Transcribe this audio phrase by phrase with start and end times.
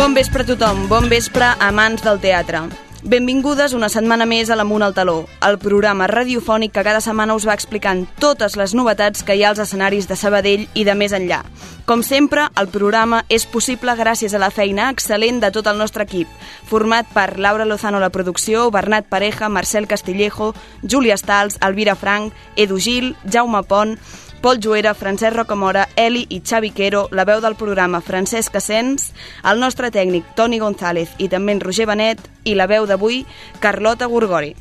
[0.00, 2.62] Bon vespre a tothom, bon vespre amants del teatre.
[3.04, 7.44] Benvingudes una setmana més a l'Amunt al Taló, el programa radiofònic que cada setmana us
[7.44, 11.12] va explicant totes les novetats que hi ha als escenaris de Sabadell i de més
[11.12, 11.42] enllà.
[11.84, 16.08] Com sempre, el programa és possible gràcies a la feina excel·lent de tot el nostre
[16.08, 16.32] equip,
[16.64, 22.32] format per Laura Lozano a la producció, Bernat Pareja, Marcel Castillejo, Júlia Stals, Elvira Frank,
[22.56, 23.98] Edu Gil, Jaume Pont,
[24.40, 29.10] Pol Juera, Francesc Rocamora, Eli i Xavi Quero, la veu del programa Francesc Asens,
[29.44, 33.26] el nostre tècnic Toni González i també en Roger Benet i la veu d'avui
[33.60, 34.54] Carlota Gorgori.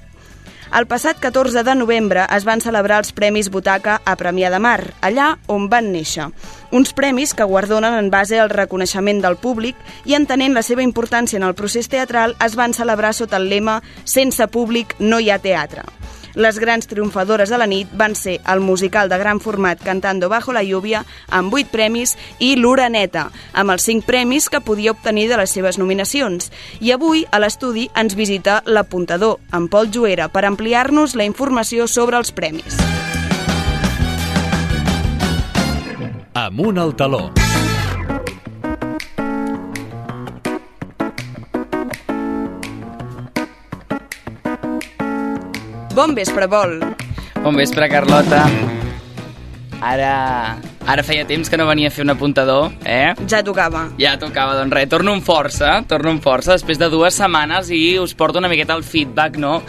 [0.76, 4.84] El passat 14 de novembre es van celebrar els Premis Butaca a Premià de Mar,
[5.00, 6.28] allà on van néixer.
[6.76, 11.40] Uns premis que guardonen en base al reconeixement del públic i entenent la seva importància
[11.40, 15.40] en el procés teatral es van celebrar sota el lema «Sense públic no hi ha
[15.40, 15.88] teatre».
[16.40, 20.54] Les grans triomfadores de la nit van ser el musical de gran format Cantando bajo
[20.56, 25.36] la lluvia, amb 8 premis, i l'Uraneta, amb els 5 premis que podia obtenir de
[25.42, 26.48] les seves nominacions.
[26.80, 32.16] I avui, a l'estudi, ens visita l'apuntador, en Pol Juera, per ampliar-nos la informació sobre
[32.16, 32.80] els premis.
[36.40, 37.49] Amunt al taló.
[45.96, 46.80] Bon vespre, Vol.
[47.44, 48.44] Bon vespre, Carlota.
[49.82, 53.16] Ara, ara feia temps que no venia a fer un apuntador, eh?
[53.32, 53.88] Ja tocava.
[53.98, 57.98] Ja tocava, doncs res, torno amb força, torno amb força després de dues setmanes i
[57.98, 59.62] us porto una miqueta el feedback, no?,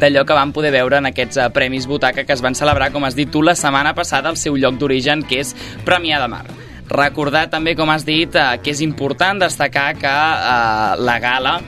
[0.00, 3.04] d'allò que vam poder veure en aquests uh, Premis Butaca que es van celebrar, com
[3.08, 5.54] has dit tu, la setmana passada al seu lloc d'origen, que és
[5.86, 6.44] Premià de Mar.
[6.86, 11.58] Recordar també, com has dit, uh, que és important destacar que uh, la gala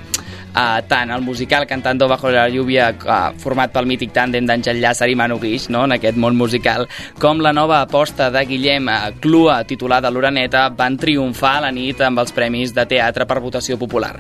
[0.59, 5.07] Uh, tant el musical Cantando bajo la lluvia uh, format pel mític tàndem d'Àngel Llàcer
[5.07, 5.85] i Manu Guix no?
[5.87, 6.89] en aquest món musical
[7.23, 12.03] com la nova aposta de Guillem uh, Clua titulada L'Uraneta van triomfar a la nit
[12.03, 14.17] amb els premis de teatre per votació popular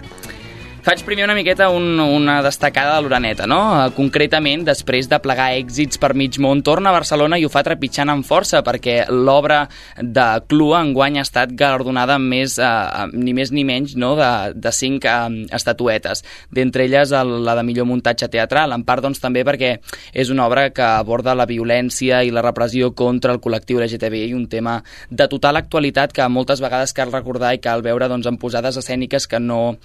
[0.84, 3.58] faig primer una miqueta un, una destacada de l'Uraneta, no?
[3.72, 7.64] Uh, concretament, després de plegar èxits per mig món, torna a Barcelona i ho fa
[7.66, 9.64] trepitjant amb força, perquè l'obra
[9.98, 14.30] de Clua enguany ha estat galardonada amb més, uh, ni més ni menys, no?, de,
[14.54, 16.24] de cinc uh, estatuetes.
[16.54, 19.74] D'entre elles, el, la de millor muntatge teatral, en part, doncs, també perquè
[20.12, 24.46] és una obra que aborda la violència i la repressió contra el col·lectiu LGTBI, un
[24.52, 24.78] tema
[25.10, 29.26] de total actualitat que moltes vegades cal recordar i cal veure, doncs, en posades escèniques
[29.28, 29.78] que no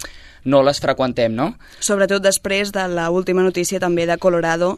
[0.45, 1.53] no les freqüentem, no?
[1.79, 4.77] Sobretot després de la última notícia també de Colorado,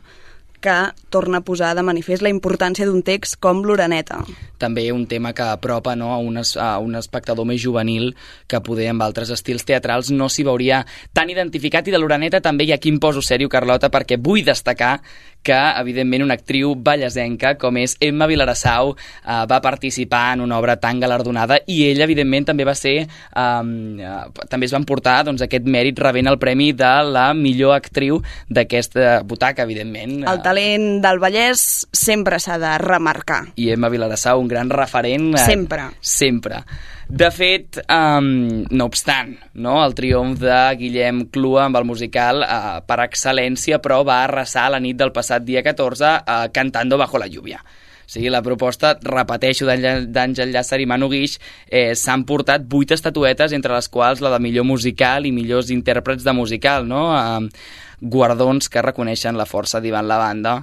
[0.66, 4.24] que torna a posar de manifest la importància d'un text com l'Uraneta.
[4.58, 8.16] També un tema que apropa no, a, un, es, a un espectador més juvenil
[8.50, 10.81] que poder amb altres estils teatrals no s'hi veuria
[11.14, 14.42] tan identificat i de l'Uraneta també hi ha qui em poso sèrio, Carlota, perquè vull
[14.48, 14.96] destacar
[15.45, 20.78] que, evidentment, una actriu ballasenca com és Emma Vilarassau eh, va participar en una obra
[20.81, 23.07] tan galardonada i ella, evidentment, també va ser eh,
[23.45, 24.16] eh,
[24.50, 29.22] també es van portar doncs, aquest mèrit rebent el premi de la millor actriu d'aquesta
[29.28, 30.23] butaca, evidentment.
[30.25, 33.44] El talent del Vallès sempre s'ha de remarcar.
[33.56, 35.33] I Emma Vilarassau, un gran referent.
[35.35, 35.89] Eh, sempre.
[36.01, 36.63] Sempre.
[37.08, 42.80] De fet, um, no obstant, no, el triomf de Guillem Clua amb el musical uh,
[42.82, 47.30] per excel·lència, però va arrasar la nit del passat dia 14 uh, Cantando bajo la
[47.30, 47.62] lluvia.
[47.62, 51.40] O sigui, la proposta, repeteixo, d'Àngel Llàcer i Manu Guix,
[51.70, 56.26] eh, s'han portat vuit estatuetes, entre les quals la de millor musical i millors intèrprets
[56.26, 57.08] de musical, no?
[57.18, 60.60] Eh, guardons que reconeixen la força d'Ivan la banda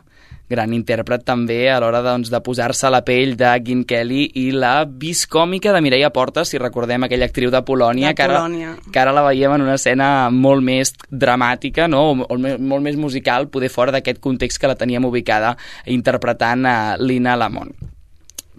[0.53, 4.47] gran intèrpret també a l'hora doncs, de posar-se a la pell de Gin Kelly i
[4.55, 8.77] la viscòmica de Mireia Porta, si recordem aquella actriu de Polònia, de que, ara, Polònia.
[8.93, 12.05] que ara la veiem en una escena molt més dramàtica, no?
[12.13, 16.77] o, o molt més musical, poder fora d'aquest context que la teníem ubicada interpretant a
[17.01, 17.92] Lina Lamont.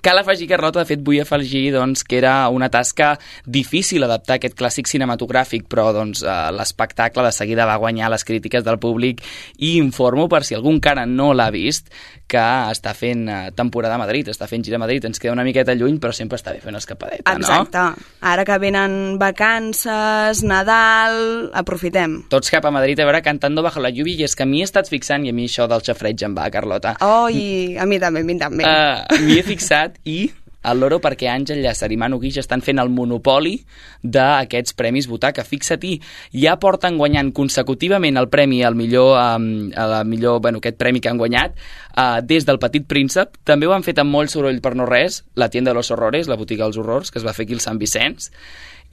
[0.04, 3.14] Cal afegir, Carlota, de fet vull afegir doncs, que era una tasca
[3.48, 8.66] difícil adaptar aquest clàssic cinematogràfic, però doncs, eh, l'espectacle de seguida va guanyar les crítiques
[8.68, 9.24] del públic
[9.64, 11.88] i informo, per si algú encara no l'ha vist,
[12.34, 12.44] que
[12.74, 15.76] està fent eh, temporada a Madrid, està fent gira a Madrid, ens queda una miqueta
[15.78, 17.78] lluny, però sempre està bé fer una escapadeta, Exacte.
[17.78, 18.10] no?
[18.34, 22.24] Ara que venen vacances, Nadal, aprofitem.
[22.34, 24.70] Tots cap a Madrid a veure Cantando bajo la lluvia, i és que m'hi he
[24.70, 26.98] estat fixant, i a mi això del xafreig em va, Carlota.
[27.06, 28.66] Oh, i a mi també, a mi també.
[28.68, 30.26] Uh, M'hi he fixat i
[30.64, 33.58] al loro perquè Àngel Llàcer i Manu Guix estan fent el monopoli
[34.04, 35.46] d'aquests premis Butaca.
[35.48, 35.98] Fixa-t'hi,
[36.40, 41.04] ja porten guanyant consecutivament el premi al millor, um, a la millor bueno, aquest premi
[41.04, 43.38] que han guanyat uh, des del Petit Príncep.
[43.44, 46.32] També ho han fet amb molt soroll per no res, la tienda de los horrores,
[46.32, 48.32] la botiga dels horrors, que es va fer aquí al Sant Vicenç,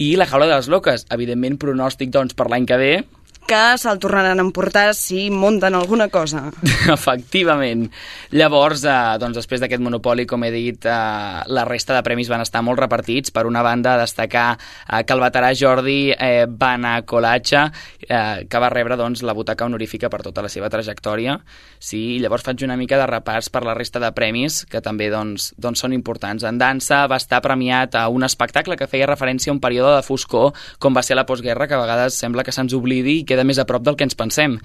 [0.00, 1.06] i la jaula de les loques.
[1.12, 2.92] Evidentment, pronòstic doncs, per l'any que ve,
[3.50, 6.44] que se'l tornaran a emportar si munten alguna cosa.
[6.94, 7.88] Efectivament.
[8.30, 12.44] Llavors, eh, doncs, després d'aquest monopoli, com he dit, eh, la resta de premis van
[12.44, 13.34] estar molt repartits.
[13.34, 16.46] Per una banda, destacar eh, que el veterà Jordi eh,
[17.04, 17.64] Colatxa,
[18.06, 21.40] eh, que va rebre doncs, la butaca honorífica per tota la seva trajectòria.
[21.80, 25.54] Sí, llavors faig una mica de repàs per la resta de premis, que també doncs,
[25.58, 26.46] doncs són importants.
[26.46, 30.06] En dansa va estar premiat a un espectacle que feia referència a un període de
[30.06, 33.39] foscor, com va ser la postguerra, que a vegades sembla que se'ns oblidi i queda
[33.46, 34.58] més a prop del que ens pensem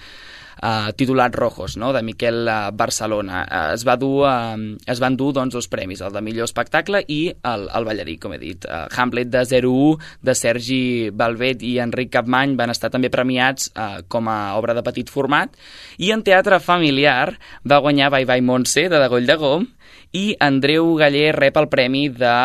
[0.64, 1.92] uh, titulat Rojos, no?
[1.94, 3.44] de Miquel uh, Barcelona.
[3.46, 4.56] Uh, es, va dur, uh,
[4.88, 8.36] es van dur doncs, dos premis, el de millor espectacle i el, el ballarí, com
[8.36, 8.68] he dit.
[8.70, 10.82] Uh, Hamlet de 01, de Sergi
[11.12, 15.54] Balvet i Enric Capmany van estar també premiats uh, com a obra de petit format
[15.98, 17.36] i en teatre familiar
[17.68, 19.68] va guanyar Bye Bye Montse, de Degoll de Gom,
[20.14, 22.36] i Andreu Galler rep el premi de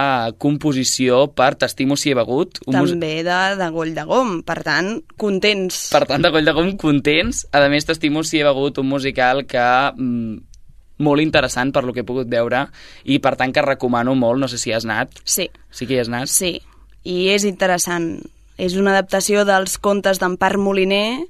[0.42, 2.62] composició per T'estimo si he begut.
[2.66, 5.88] Un També de, de Goll de Gom, per tant, contents.
[5.94, 7.44] Per tant, de Goll de Gom, contents.
[7.52, 10.38] A més, T'estimo si he begut un musical que mm,
[11.00, 12.66] molt interessant per lo que he pogut veure
[13.04, 15.22] i per tant que recomano molt, no sé si has anat.
[15.24, 15.48] Sí.
[15.70, 16.30] Sí que hi has anat?
[16.32, 16.58] Sí,
[17.04, 18.12] i és interessant.
[18.60, 21.24] És una adaptació dels contes d'Empar Moliner,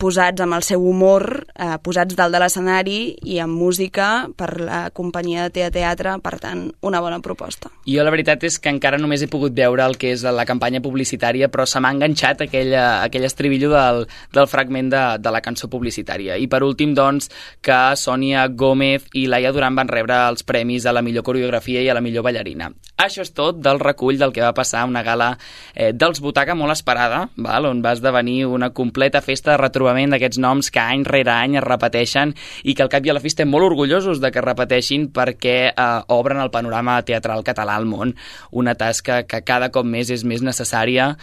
[0.00, 4.90] posats amb el seu humor, eh, posats dalt de l'escenari i amb música per la
[4.90, 7.70] companyia de teatre, per tant, una bona proposta.
[7.86, 10.82] Jo la veritat és que encara només he pogut veure el que és la campanya
[10.84, 14.04] publicitària, però se m'ha enganxat aquell, aquell estribillo del,
[14.34, 16.36] del fragment de, de la cançó publicitària.
[16.36, 17.30] I per últim, doncs,
[17.62, 21.88] que Sònia Gómez i Laia Duran van rebre els premis a la millor coreografia i
[21.88, 22.72] a la millor ballarina.
[23.00, 25.34] Això és tot del recull del que va passar una gala
[25.74, 27.66] eh, dels Butaca molt esperada, val?
[27.66, 31.58] on va esdevenir una completa festa de retro retrobament d'aquests noms que any rere any
[31.58, 32.34] es repeteixen
[32.64, 35.10] i que al cap i a la fi estem molt orgullosos de que es repeteixin
[35.12, 38.14] perquè eh, obren el panorama teatral català al món.
[38.52, 41.14] Una tasca que cada cop més és més necessària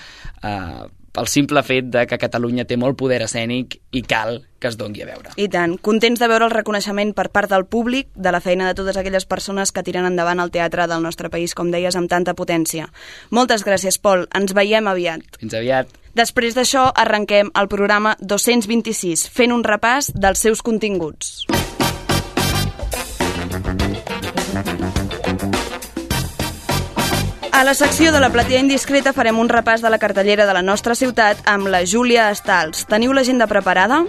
[0.43, 4.77] eh, pel simple fet de que Catalunya té molt poder escènic i cal que es
[4.77, 5.33] dongui a veure.
[5.41, 5.75] I tant.
[5.81, 9.25] Contents de veure el reconeixement per part del públic de la feina de totes aquelles
[9.25, 12.91] persones que tiren endavant el teatre del nostre país, com deies, amb tanta potència.
[13.31, 14.27] Moltes gràcies, Pol.
[14.37, 15.41] Ens veiem aviat.
[15.41, 15.89] Fins aviat.
[16.13, 21.41] Després d'això, arrenquem el programa 226, fent un repàs dels seus continguts.
[27.61, 30.63] A la secció de la platea indiscreta farem un repàs de la cartellera de la
[30.65, 32.87] nostra ciutat amb la Júlia Estals.
[32.89, 33.99] Teniu l'agenda preparada?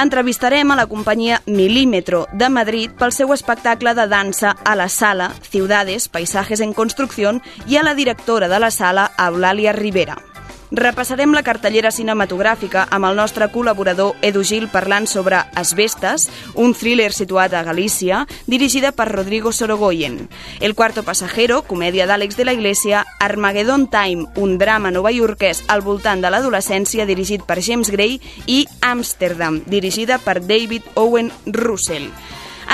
[0.00, 5.28] Entrevistarem a la companyia Milímetro de Madrid pel seu espectacle de dansa a la sala
[5.42, 10.16] Ciudades, Paisajes en Construcción i a la directora de la sala, Eulàlia Rivera.
[10.74, 16.24] Repassarem la cartellera cinematogràfica amb el nostre col·laborador Edu Gil parlant sobre Asbestes,
[16.58, 20.28] un thriller situat a Galícia, dirigida per Rodrigo Sorogoyen.
[20.58, 26.24] El cuarto pasajero, comèdia d'Àlex de la Iglesia, Armageddon Time, un drama novaiorquès al voltant
[26.24, 32.10] de l'adolescència dirigit per James Gray i Amsterdam, dirigida per David Owen Russell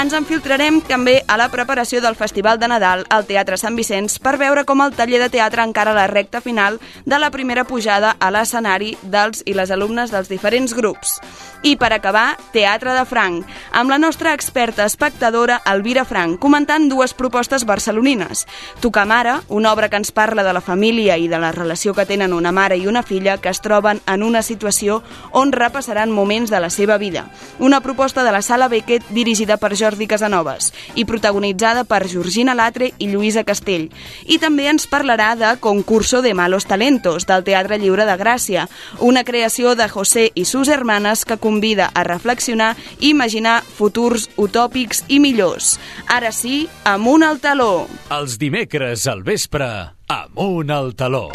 [0.01, 4.39] ens infiltrarem també a la preparació del Festival de Nadal al Teatre Sant Vicenç per
[4.41, 8.31] veure com el taller de teatre encara la recta final de la primera pujada a
[8.33, 11.19] l'escenari dels i les alumnes dels diferents grups.
[11.63, 17.15] I per acabar, Teatre de Franc, amb la nostra experta espectadora Elvira Franc, comentant dues
[17.15, 18.49] propostes barcelonines.
[18.81, 22.07] Tocar mare, una obra que ens parla de la família i de la relació que
[22.07, 26.51] tenen una mare i una filla que es troben en una situació on repassaran moments
[26.51, 27.29] de la seva vida.
[27.61, 32.93] Una proposta de la Sala Beckett dirigida per Jordi Casanovas i protagonitzada per Georgina Latre
[33.03, 33.89] i Lluïsa Castell.
[34.31, 38.69] I també ens parlarà de Concurso de Malos Talentos, del Teatre Lliure de Gràcia,
[39.01, 45.05] una creació de José i sus hermanes que convida a reflexionar i imaginar futurs utòpics
[45.09, 45.77] i millors.
[46.07, 47.89] Ara sí, amunt al taló!
[48.15, 49.69] Els dimecres al vespre,
[50.09, 51.29] amunt al taló.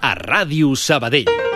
[0.00, 1.49] A Ràdio Sabadell.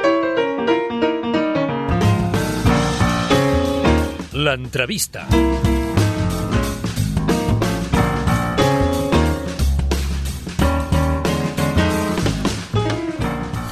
[4.34, 5.28] L'entrevista.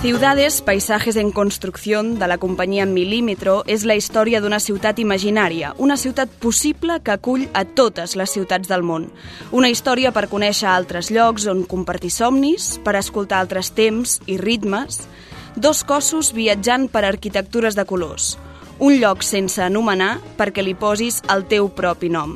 [0.03, 5.97] Ciudades, paisajes en construcción de la companyia Milímetro és la història d'una ciutat imaginària, una
[5.99, 9.11] ciutat possible que acull a totes les ciutats del món.
[9.51, 15.09] Una història per conèixer altres llocs on compartir somnis, per escoltar altres temps i ritmes,
[15.57, 18.37] dos cossos viatjant per arquitectures de colors,
[18.83, 22.35] un lloc sense anomenar perquè li posis el teu propi nom.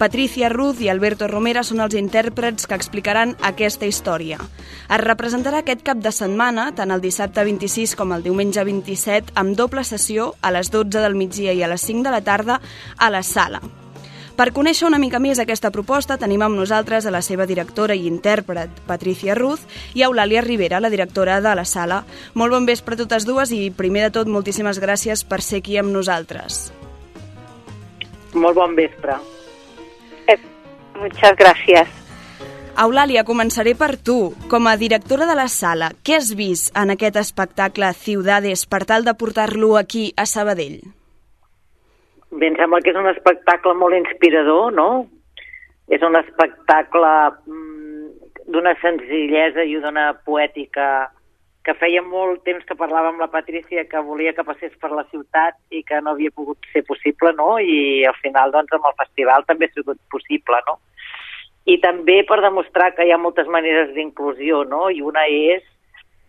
[0.00, 4.40] Patricia Ruz i Alberto Romera són els intèrprets que explicaran aquesta història.
[4.88, 9.54] Es representarà aquest cap de setmana, tant el dissabte 26 com el diumenge 27, amb
[9.60, 12.58] doble sessió a les 12 del migdia i a les 5 de la tarda
[12.96, 13.62] a la sala.
[14.40, 18.06] Per conèixer una mica més aquesta proposta, tenim amb nosaltres a la seva directora i
[18.08, 21.98] intèrpret, Patricia Ruz, i a Eulàlia Rivera, la directora de la sala.
[22.32, 25.76] Molt bon vespre a totes dues i, primer de tot, moltíssimes gràcies per ser aquí
[25.76, 26.70] amb nosaltres.
[28.32, 29.18] Molt bon vespre.
[30.24, 30.38] Eh,
[30.96, 31.90] muchas gracias.
[32.80, 34.32] Eulàlia, començaré per tu.
[34.48, 39.04] Com a directora de la sala, què has vist en aquest espectacle Ciudades per tal
[39.04, 40.80] de portar-lo aquí a Sabadell?
[42.30, 44.90] Bé, em sembla que és un espectacle molt inspirador, no?
[45.90, 47.08] És un espectacle
[47.50, 51.08] mm, d'una senzillesa i d'una poètica
[51.66, 55.04] que feia molt temps que parlava amb la Patrícia que volia que passés per la
[55.10, 57.58] ciutat i que no havia pogut ser possible, no?
[57.58, 60.78] I al final, doncs, amb el festival també ha sigut possible, no?
[61.68, 64.88] I també per demostrar que hi ha moltes maneres d'inclusió, no?
[64.88, 65.66] I una és,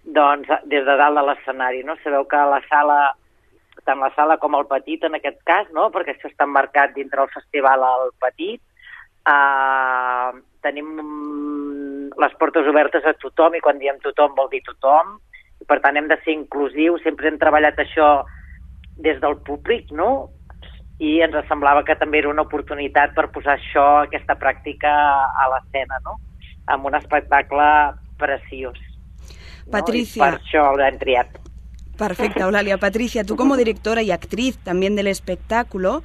[0.03, 1.95] doncs, des de dalt de l'escenari, no?
[2.03, 2.99] Sabeu que la sala,
[3.85, 5.89] tant la sala com el petit, en aquest cas, no?
[5.93, 8.61] Perquè això està marcat dintre el festival al petit,
[9.21, 10.33] Uh,
[10.65, 10.87] tenim
[12.17, 15.19] les portes obertes a tothom i quan diem tothom vol dir tothom
[15.61, 18.23] i per tant hem de ser inclusius, sempre hem treballat això
[18.97, 20.31] des del públic, no?
[21.01, 26.01] I ens semblava que també era una oportunitat per posar això, aquesta pràctica a l'escena,
[26.05, 26.17] no?
[26.73, 27.69] Amb un espectacle
[28.17, 28.81] preciós.
[29.69, 30.17] Patricia.
[30.17, 30.25] No?
[30.25, 31.37] I per això l'hem triat.
[31.97, 32.77] Perfecto, Eulalia.
[32.77, 36.03] Patricia, tú como directora y actriz también del espectáculo,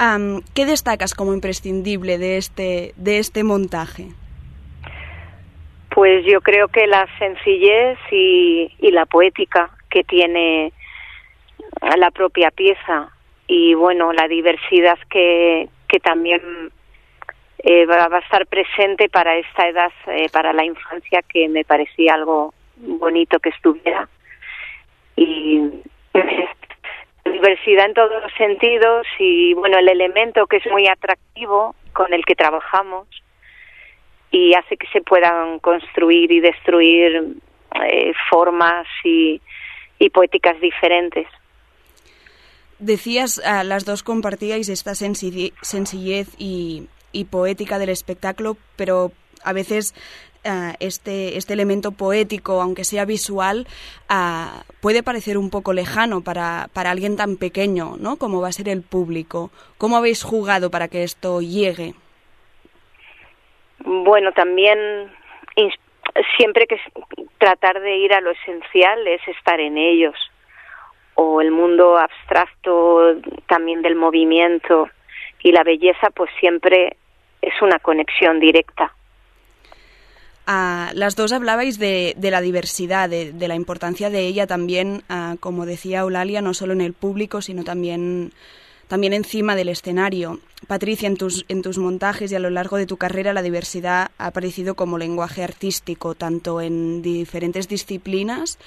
[0.00, 4.08] um, ¿qué destacas como imprescindible de este, de este montaje?
[5.90, 10.72] Pues yo creo que la sencillez y, y la poética que tiene
[11.96, 13.10] la propia pieza
[13.46, 16.40] y bueno, la diversidad que, que también
[17.58, 21.64] eh, va, va, a estar presente para esta edad, eh, para la infancia, que me
[21.64, 24.08] parecía algo bonito que estuviera
[25.16, 25.82] y
[27.24, 32.24] diversidad en todos los sentidos y bueno el elemento que es muy atractivo con el
[32.24, 33.06] que trabajamos
[34.30, 37.36] y hace que se puedan construir y destruir
[37.86, 39.40] eh, formas y,
[40.00, 41.28] y, poéticas diferentes.
[42.80, 46.88] Decías, uh, las dos compartíais esta sencillez y
[47.30, 49.12] poética del espectáculo, pero
[49.44, 49.94] a veces
[50.44, 53.66] uh, este, este elemento poético, aunque sea visual,
[54.10, 58.16] uh, puede parecer un poco lejano para, para alguien tan pequeño, ¿no?
[58.16, 59.50] Como va a ser el público.
[59.78, 61.94] ¿Cómo habéis jugado para que esto llegue?
[63.84, 64.78] Bueno, también
[66.36, 66.76] siempre que
[67.38, 70.14] tratar de ir a lo esencial es estar en ellos
[71.14, 74.88] o el mundo abstracto también del movimiento
[75.42, 76.96] y la belleza pues siempre
[77.42, 78.92] es una conexión directa.
[80.46, 85.02] Las dos hablabais de, la diversidad, de, la importancia de ella también,
[85.40, 88.32] como decía Eulalia, no solo en el público, sino también,
[88.88, 90.40] también encima del escenario.
[90.66, 94.10] Patricia, en tus, en tus montajes y a lo largo de tu carrera, la diversidad
[94.18, 98.58] ha aparecido como lenguaje artístico, tanto en diferentes disciplinas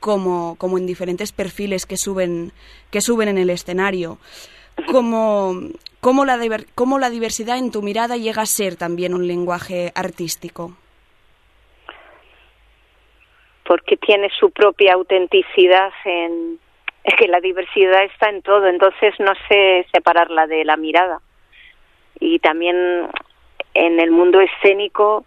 [0.00, 2.52] como, en diferentes perfiles que suben,
[2.90, 4.18] que suben en el escenario.
[4.90, 10.74] ¿Cómo la diversidad en tu mirada llega a ser también un lenguaje artístico?
[13.70, 16.58] Porque tiene su propia autenticidad en
[17.04, 21.20] es que la diversidad está en todo, entonces no sé separarla de la mirada.
[22.18, 23.06] Y también
[23.74, 25.24] en el mundo escénico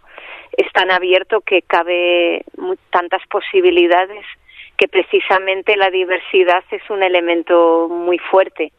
[0.58, 4.26] es tan abierto que cabe muy, tantas posibilidades
[4.76, 8.72] que precisamente la diversidad es un elemento muy fuerte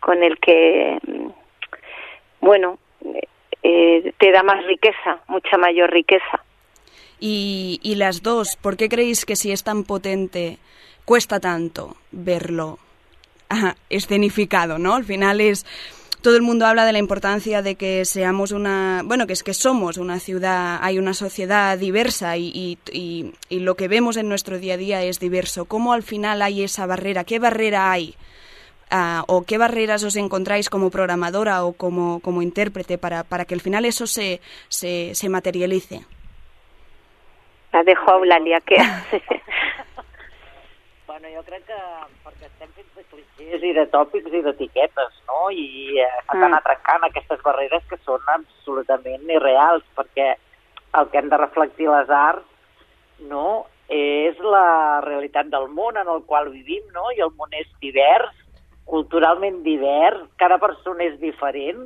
[0.00, 0.98] con el que,
[2.40, 2.80] bueno,
[3.62, 6.42] eh, te da más riqueza, mucha mayor riqueza.
[7.24, 10.58] Y, y, las dos, ¿por qué creéis que si es tan potente
[11.04, 12.80] cuesta tanto verlo
[13.48, 14.94] ah, escenificado, ¿no?
[14.94, 15.64] Al final es
[16.20, 19.54] todo el mundo habla de la importancia de que seamos una, bueno, que es que
[19.54, 24.28] somos una ciudad, hay una sociedad diversa y, y, y, y lo que vemos en
[24.28, 25.66] nuestro día a día es diverso.
[25.66, 27.22] ¿Cómo al final hay esa barrera?
[27.22, 28.16] ¿Qué barrera hay?
[28.90, 33.54] Uh, o qué barreras os encontráis como programadora o como, como intérprete para, para que
[33.54, 36.02] al final eso se, se, se materialice?
[37.72, 38.76] La dejo a Eulàlia, que...
[41.08, 41.80] bueno, jo crec que
[42.24, 45.48] perquè estem fets de clichés i de tòpics i d'etiquetes, no?
[45.50, 46.60] I eh, estan mm.
[46.60, 50.34] atracant aquestes barreres que són absolutament irreals, perquè
[51.00, 52.48] el que hem de reflectir les arts,
[53.32, 57.10] no?, és la realitat del món en el qual vivim, no?
[57.12, 58.32] I el món és divers,
[58.88, 61.84] culturalment divers, cada persona és diferent,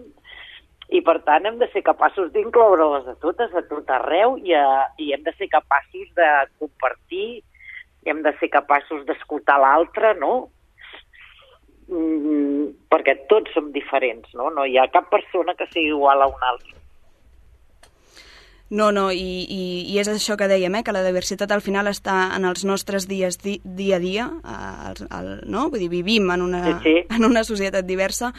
[0.88, 4.86] i per tant hem de ser capaços d'incloure-les a totes, a tot arreu, i, a,
[5.02, 6.28] i hem de ser capaços de
[6.60, 7.42] compartir,
[8.06, 10.46] i hem de ser capaços d'escoltar l'altre, no?
[11.88, 14.50] mm, perquè tots som diferents, no?
[14.54, 16.74] No hi ha cap persona que sigui igual a una altra.
[18.68, 21.86] No, no, i, i, i és això que dèiem, eh, que la diversitat al final
[21.86, 24.24] està en els nostres dies di, dia a dia,
[24.88, 25.68] el, el, no?
[25.70, 26.96] Vull dir, vivim en una, Sí, sí.
[27.14, 28.32] en una societat diversa,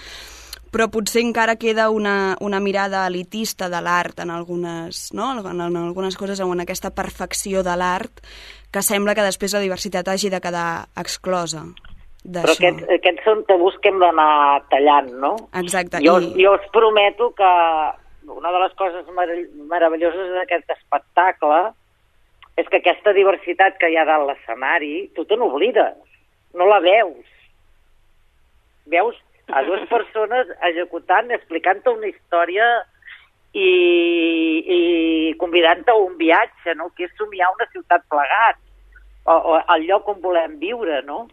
[0.71, 5.31] però potser encara queda una, una mirada elitista de l'art en algunes, no?
[5.39, 8.23] en, en algunes coses, en aquesta perfecció de l'art,
[8.71, 11.65] que sembla que després la diversitat hagi de quedar exclosa
[12.27, 15.35] Però aquests, aquests són tabús que hem d'anar tallant, no?
[15.61, 16.01] Exacte.
[16.03, 16.33] Jo, i...
[16.43, 17.51] jo us prometo que
[18.27, 21.61] una de les coses meravelloses d'aquest espectacle
[22.59, 25.95] és que aquesta diversitat que hi ha dalt l'escenari, tu te n'oblides,
[26.57, 27.31] no la veus.
[28.91, 29.15] Veus
[29.47, 32.67] a dues persones executant, explicant-te una història
[33.53, 33.69] i,
[34.77, 34.79] i
[35.41, 36.91] convidant-te a un viatge, no?
[36.95, 38.59] que és somiar una ciutat plegat,
[39.27, 41.25] o, o el lloc on volem viure, no?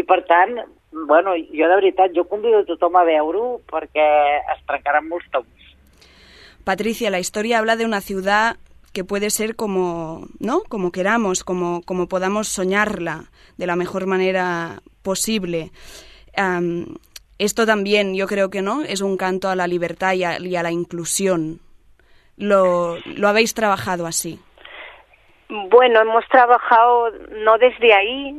[0.00, 0.56] I per tant,
[0.92, 4.06] bueno, jo de veritat, jo convido a tothom a veure-ho perquè
[4.54, 5.74] es trencaran molts tabús.
[6.64, 8.56] Patricia, la historia habla de una ciudad
[8.92, 10.62] que puede ser como, ¿no?
[10.68, 15.70] Como queramos, como, como podamos soñarla de la mejor manera posible.
[16.36, 16.96] Um,
[17.40, 20.56] esto también, yo creo que no, es un canto a la libertad y a, y
[20.56, 21.58] a la inclusión.
[22.36, 24.38] Lo, lo habéis trabajado así.
[25.48, 27.10] Bueno, hemos trabajado
[27.44, 28.38] no desde ahí,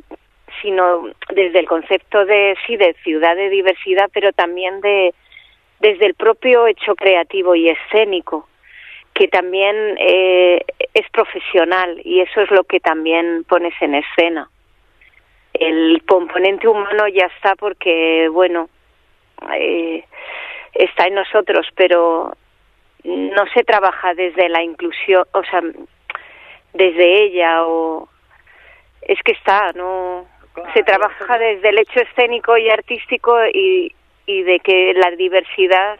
[0.61, 5.15] sino desde el concepto de sí de ciudad de diversidad, pero también de
[5.79, 8.47] desde el propio hecho creativo y escénico,
[9.15, 14.47] que también eh, es profesional y eso es lo que también pones en escena.
[15.53, 18.69] El componente humano ya está porque, bueno,
[19.57, 20.03] eh,
[20.73, 22.33] está en nosotros, pero
[23.03, 25.61] no se trabaja desde la inclusión, o sea,
[26.73, 28.07] desde ella o
[29.01, 30.25] es que está, no
[30.73, 33.93] se trabaja desde el hecho escénico y artístico y,
[34.25, 35.99] y de que la diversidad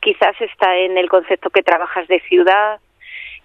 [0.00, 2.80] quizás está en el concepto que trabajas de ciudad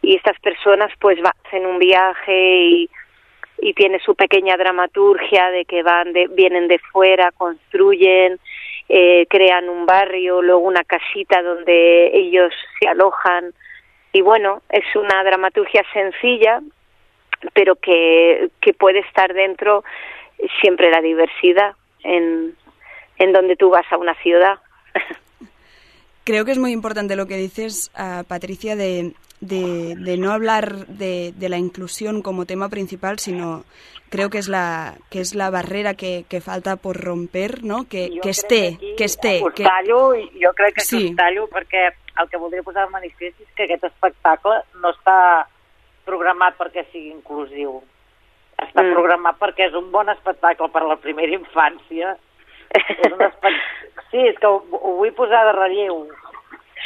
[0.01, 2.89] y estas personas pues hacen un viaje y,
[3.59, 8.39] y tiene su pequeña dramaturgia de que van de, vienen de fuera, construyen,
[8.89, 13.53] eh, crean un barrio, luego una casita donde ellos se alojan
[14.11, 16.61] y bueno, es una dramaturgia sencilla
[17.53, 19.83] pero que, que puede estar dentro
[20.61, 22.55] siempre la diversidad en,
[23.17, 24.59] en donde tú vas a una ciudad.
[26.23, 29.13] Creo que es muy importante lo que dices, ah, Patricia, de,
[29.43, 33.63] de, de no hablar de, de la inclusión como tema principal, sino
[34.09, 37.87] creo que es la, que es la barrera que, que falta por romper, ¿no?
[37.89, 39.41] Que, Jo que esté, aquí que esté.
[39.43, 39.63] Us Que...
[39.63, 41.09] tallo, jo crec que Sí.
[41.09, 45.47] us tallo perquè el que voldria posar de manifest és que aquest espectacle no està
[46.05, 47.81] programat perquè sigui inclusiu.
[48.57, 48.93] Està mm.
[48.93, 52.15] programat perquè és un bon espectacle per a la primera infància.
[52.73, 53.59] És un espect...
[54.13, 56.03] Sí, és que ho, ho vull posar de relleu,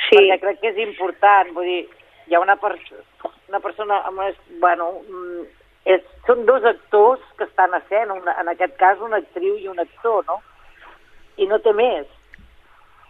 [0.08, 1.52] Sí, perquè crec que és important.
[1.56, 1.82] Vull dir,
[2.27, 2.91] hi ha una, pers
[3.47, 4.31] una persona amb una...
[4.61, 5.45] Bueno, mm,
[5.95, 9.69] és, són dos actors que estan a escena, una, en aquest cas una actriu i
[9.71, 10.41] un actor, no?
[11.37, 12.09] I no té més.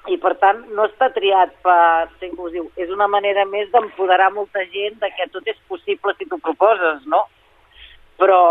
[0.08, 2.70] I per tant no està triat per ser inclusiu.
[2.80, 7.04] És una manera més d'empoderar molta gent de que tot és possible si t'ho proposes,
[7.10, 7.26] no?
[8.22, 8.42] Però,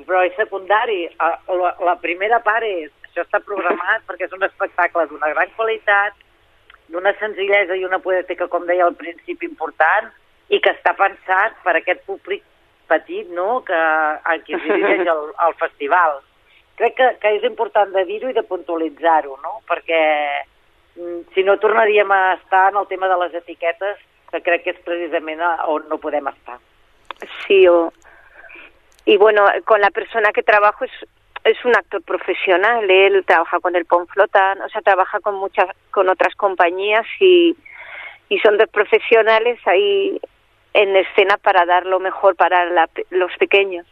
[0.00, 1.04] però és secundari.
[1.20, 6.16] La, la primera part és, això està programat perquè és un espectacle d'una gran qualitat,
[6.94, 10.10] d'una senzillesa i una poètica, com deia al principi, important,
[10.48, 12.44] i que està pensat per aquest públic
[12.90, 16.20] petit, no?, que, a qui es dirigeix el, el festival.
[16.78, 20.00] Crec que, que és important de dir-ho i de puntualitzar-ho, no?, perquè
[20.96, 24.00] mm, si no tornaríem a estar en el tema de les etiquetes,
[24.34, 26.58] que crec que és precisament on no podem estar.
[27.46, 27.66] sí.
[27.68, 27.92] O...
[29.06, 30.90] Y bueno, con la persona que trabajo es,
[31.44, 32.90] es un actor profesional.
[32.90, 37.54] Él trabaja con el Ponflotan, o sea, trabaja con muchas, con otras compañías y,
[38.28, 40.18] y son dos profesionales ahí
[40.72, 43.86] en escena para dar lo mejor para la los pequeños.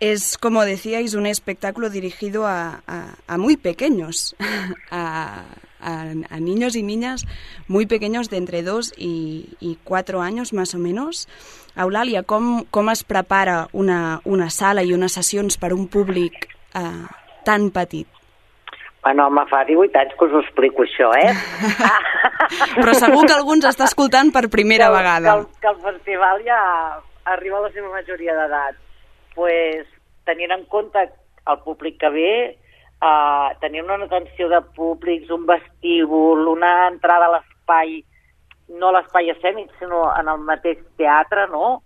[0.00, 4.34] Es, como decíais, un espectáculo dirigido a, a- muy pequeños,
[4.90, 5.44] a,
[5.78, 7.26] a- niños y niñas
[7.68, 11.26] muy pequeños de entre 2 i, i 4 anys, més o menys.
[11.84, 17.04] Eulàlia, com, com es prepara una, una sala i unes sessions per un públic eh,
[17.46, 18.08] tan petit?
[19.02, 21.32] Bueno, home, fa 18 anys que us ho explico, això, eh?
[22.82, 25.30] Però segur que algú ens està escoltant per primera que, vegada.
[25.30, 26.60] Que el, que el festival ja
[27.32, 28.76] arriba a la seva majoria d'edat.
[29.34, 29.86] pues,
[30.26, 31.00] tenint en compte
[31.48, 32.32] el públic que ve,
[33.00, 38.02] uh, tenir una atenció de públics, un vestíbul, una entrada a l'espai,
[38.70, 41.82] no a l'espai escènic, sinó en el mateix teatre, no?,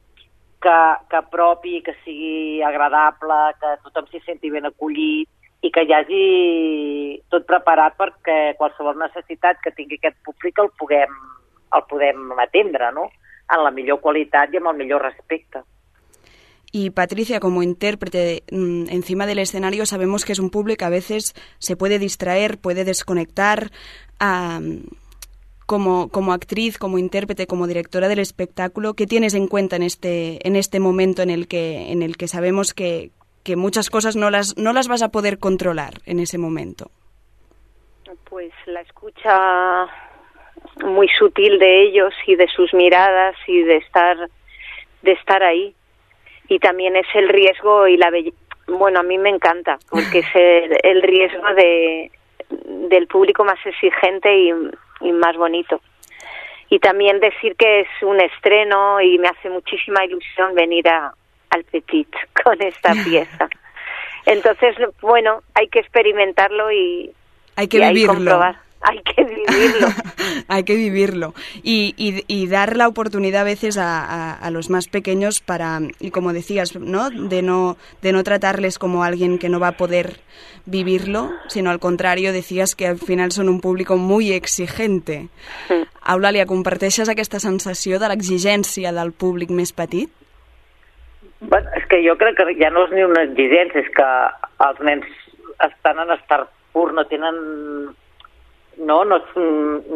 [0.64, 0.76] que,
[1.10, 5.28] que propi, que sigui agradable, que tothom s'hi senti ben acollit
[5.64, 6.24] i que hi hagi
[7.32, 11.12] tot preparat perquè qualsevol necessitat que tingui aquest públic el puguem,
[11.76, 13.10] el podem atendre, ¿no?
[13.52, 15.64] En la millor qualitat i amb el millor respecte.
[16.72, 21.34] Y Patricia, como intérprete mm, encima del escenario, sabemos que es un público a veces
[21.58, 23.70] se puede distraer, puede desconectar.
[24.20, 24.82] Um,
[25.66, 30.46] como, como actriz, como intérprete, como directora del espectáculo, ¿qué tienes en cuenta en este,
[30.46, 33.10] en este momento en el que, en el que sabemos que,
[33.44, 36.90] que muchas cosas no las, no las vas a poder controlar en ese momento?
[38.28, 39.86] Pues la escucha
[40.84, 44.16] muy sutil de ellos y de sus miradas y de estar,
[45.02, 45.74] de estar ahí.
[46.48, 48.36] Y también es el riesgo y la belleza.
[48.66, 52.10] Bueno, a mí me encanta, porque es el, el riesgo de,
[52.88, 54.52] del público más exigente y,
[55.00, 55.80] y más bonito.
[56.70, 61.14] Y también decir que es un estreno y me hace muchísima ilusión venir a,
[61.50, 62.08] al Petit
[62.42, 63.48] con esta pieza.
[64.26, 67.12] Entonces, bueno, hay que experimentarlo y,
[67.56, 68.63] Hay que y ahí comprobar.
[68.88, 69.88] Hay que vivirlo.
[70.48, 74.68] Hay que vivirlo y, y- y dar la oportunidad a veces a, a- a los
[74.68, 77.08] más pequeños para, y como decías, ¿no?
[77.10, 80.20] De, no, de no tratarles como alguien que no va a poder
[80.66, 85.28] vivirlo, sino al contrario, decías que al final son un público muy exigente.
[86.06, 90.10] Eulàlia, comparteixes aquesta sensació de l'exigència del públic més petit?
[91.40, 94.08] Bueno, és que jo crec que ja no és ni una exigència, és que
[94.64, 95.08] els nens
[95.64, 97.36] estan en estar pur, no tenen
[98.78, 99.18] no, no,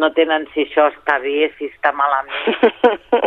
[0.01, 2.57] no tenen si això està bé, si està malament.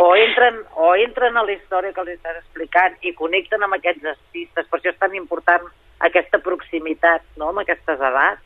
[0.02, 4.08] O entren, o entren a la història que els estàs explicant i connecten amb aquests
[4.14, 4.68] artistes.
[4.70, 5.68] Per això és tan important
[6.02, 8.42] aquesta proximitat no, amb aquestes edats,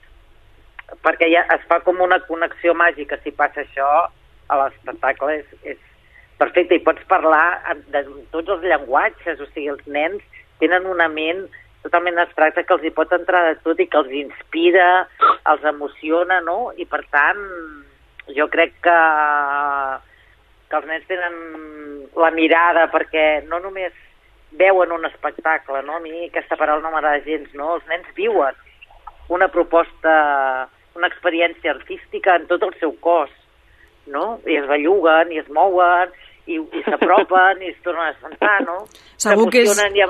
[1.06, 3.18] perquè ja es fa com una connexió màgica.
[3.22, 3.90] Si passa això,
[4.48, 5.78] a l'espectacle és, és
[6.38, 6.76] perfecte.
[6.76, 11.46] I pots parlar de tots els llenguatges, o sigui, els nens tenen una ment
[11.86, 15.06] totalment abstracta que els hi pot entrar de tot i que els inspira,
[15.52, 16.72] els emociona, no?
[16.76, 17.40] I per tant,
[18.36, 18.98] jo crec que,
[20.70, 21.36] que els nens tenen
[22.18, 23.94] la mirada perquè no només
[24.56, 25.98] veuen un espectacle, no?
[25.98, 27.74] A mi aquesta paraula no m'agrada gens, no?
[27.76, 28.56] Els nens viuen
[29.28, 33.30] una proposta, una experiència artística en tot el seu cos,
[34.06, 34.38] no?
[34.46, 36.12] I es belluguen, i es mouen,
[36.46, 38.84] i, i s'apropen, i es tornen a sentar, no?
[39.18, 40.04] Segur que és- i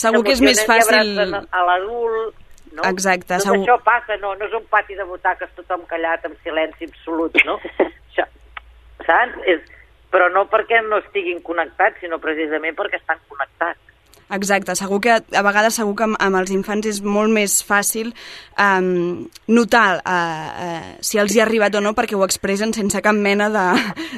[0.00, 2.34] segur que és més fàcil- a l'adult,
[2.76, 2.86] no?
[2.88, 6.36] Exacte, Tot segur- això passa, no, no és un pati de butaques tothom callat, amb
[6.44, 7.58] silenci absolut, no?
[8.08, 8.26] això,
[9.06, 9.38] saps?
[9.50, 9.60] És,
[10.10, 13.78] però no perquè no estiguin connectats, sinó precisament perquè estan connectats.
[14.30, 18.12] Exacte, segur que a vegades segur que amb, amb els infants és molt més fàcil
[18.62, 23.02] um, notar uh, uh, si els hi ha arribat o no perquè ho expressen sense
[23.02, 23.64] cap mena de,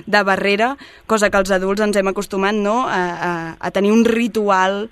[0.05, 0.75] de barrera,
[1.09, 2.83] cosa que els adults ens hem acostumat no?
[2.85, 4.91] a, a, a tenir un ritual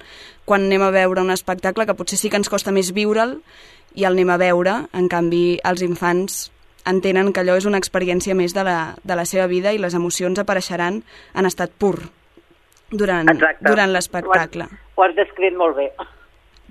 [0.50, 3.36] quan anem a veure un espectacle que potser sí que ens costa més viure'l
[3.94, 6.48] i el anem a veure, en canvi els infants
[6.90, 9.94] entenen que allò és una experiència més de la, de la seva vida i les
[9.94, 11.02] emocions apareixeran
[11.34, 11.96] en estat pur
[12.90, 13.68] durant, Exacte.
[13.68, 14.66] durant l'espectacle.
[14.96, 15.90] Ho ho has descrit molt bé.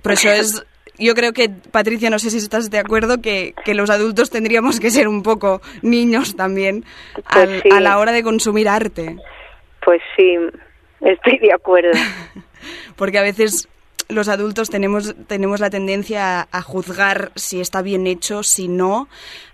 [0.02, 0.64] Pero eso es,
[0.98, 4.78] yo creo que, Patricia, no sé si estás de acuerdo, que, que los adultos tendríamos
[4.80, 7.68] que ser un poco niños también Pues al- sí.
[7.72, 9.16] a la hora de consumir arte.
[9.84, 10.36] Pues sí,
[11.00, 11.92] estoy de acuerdo.
[12.96, 13.68] Porque a veces
[14.10, 19.08] los adultos tenemos, tenemos la tendencia a, a juzgar si está bien hecho, si no,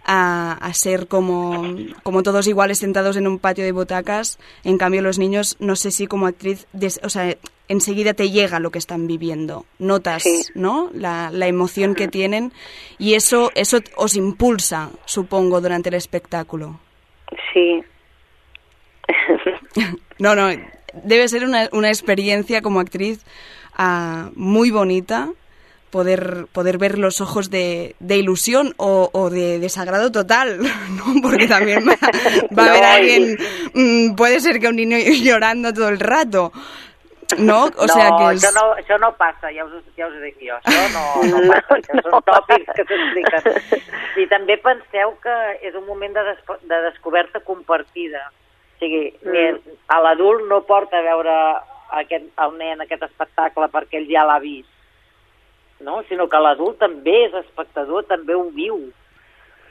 [0.04, 4.38] a, a ser como, como todos iguales sentados en un patio de butacas.
[4.64, 7.36] En cambio, los niños, no sé si como actriz, des- o sea,
[7.68, 9.66] enseguida te llega lo que están viviendo.
[9.78, 10.42] Notas, Sí.
[10.54, 10.90] ¿no?
[10.94, 12.52] La, la emoción que tienen
[12.98, 16.78] y eso, eso os impulsa, supongo, durante el espectáculo.
[17.52, 17.82] Sí.
[20.18, 20.48] No, no,
[21.04, 23.20] debe ser una, una experiencia como actriz
[23.76, 25.28] ah, muy bonita
[25.90, 30.58] poder, poder ver los ojos de, de ilusión o, o de desagrado total,
[30.90, 31.20] ¿no?
[31.22, 31.96] Porque también va,
[32.56, 33.38] va a haber No, alguien,
[33.74, 36.52] mm, puede ser que un niño llorando todo el rato,
[37.38, 37.70] ¿no?
[37.76, 38.44] O sea no, que es...
[38.44, 40.58] això no, això no passa, ja us, ja us dic jo.
[40.62, 43.80] Això no, no passa, això són tòpics que s'expliquen.
[44.22, 48.28] I també penseu que és un moment de, des de descoberta compartida.
[48.76, 49.56] O sigui, Mm.
[49.88, 51.34] a l'adult no porta a veure
[51.90, 54.70] aquest, el nen aquest espectacle perquè ell ja l'ha vist,
[55.80, 56.02] no?
[56.08, 58.78] sinó que l'adult també és espectador, també ho viu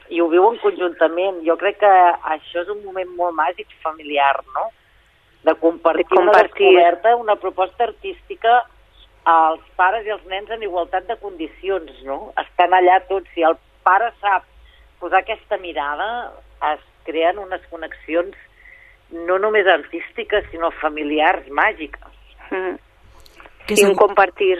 [0.08, 1.42] i ho viuen conjuntament.
[1.46, 1.92] Jo crec que
[2.36, 4.68] això és un moment molt màgic familiar, no?
[5.42, 6.66] De compartir, De una compartir.
[6.66, 8.64] descoberta, una proposta artística
[9.24, 12.32] als pares i als nens en igualtat de condicions, no?
[12.38, 13.26] Estan allà tots.
[13.34, 14.44] Si el pare sap
[15.00, 16.32] posar aquesta mirada,
[16.72, 18.34] es creen unes connexions
[19.10, 22.00] no només artístiques, sinó familiars, màgiques.
[22.50, 22.76] Mm.
[23.66, 24.58] que segur- compartir.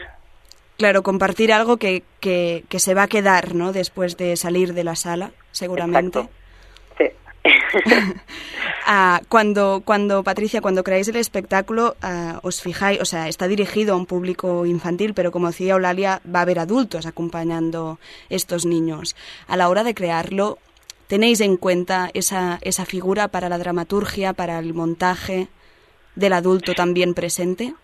[0.77, 3.73] claro, compartir algo que, que, que se va a quedar, ¿no?
[3.73, 6.19] Después de salir de la sala, seguramente.
[6.21, 6.37] Exacto.
[8.89, 13.95] Ah, cuando, cuando, Patricia, cuando creáis el espectáculo, ah, os fijáis, o sea, está dirigido
[13.95, 17.99] a un público infantil, pero como decía Eulalia, va a haber adultos acompañando
[18.31, 19.17] estos niños.
[19.49, 20.59] A la hora de crearlo,
[21.07, 25.49] ¿tenéis en cuenta esa, esa figura para la dramaturgia, para el montaje
[26.15, 27.75] del adulto también presente?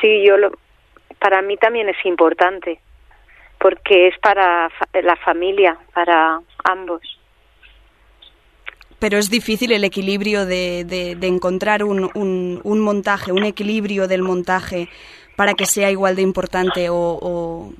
[0.00, 0.52] Sí, yo lo,
[1.18, 2.80] para mí también es importante,
[3.58, 7.00] porque es para la familia, para ambos.
[9.00, 14.08] pero es difícil el equilibrio de, de- de encontrar un, un- un montaje, un equilibrio
[14.08, 14.88] del montaje
[15.36, 17.72] para que sea igual de importante o, o-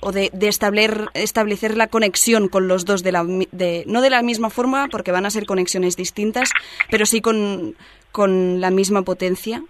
[0.00, 4.10] o de, de establecer, establecer la conexión con los dos, de la, de, no de
[4.10, 6.52] la misma forma, porque van a ser conexiones distintas,
[6.90, 7.74] pero sí con,
[8.12, 9.62] con la misma potencia.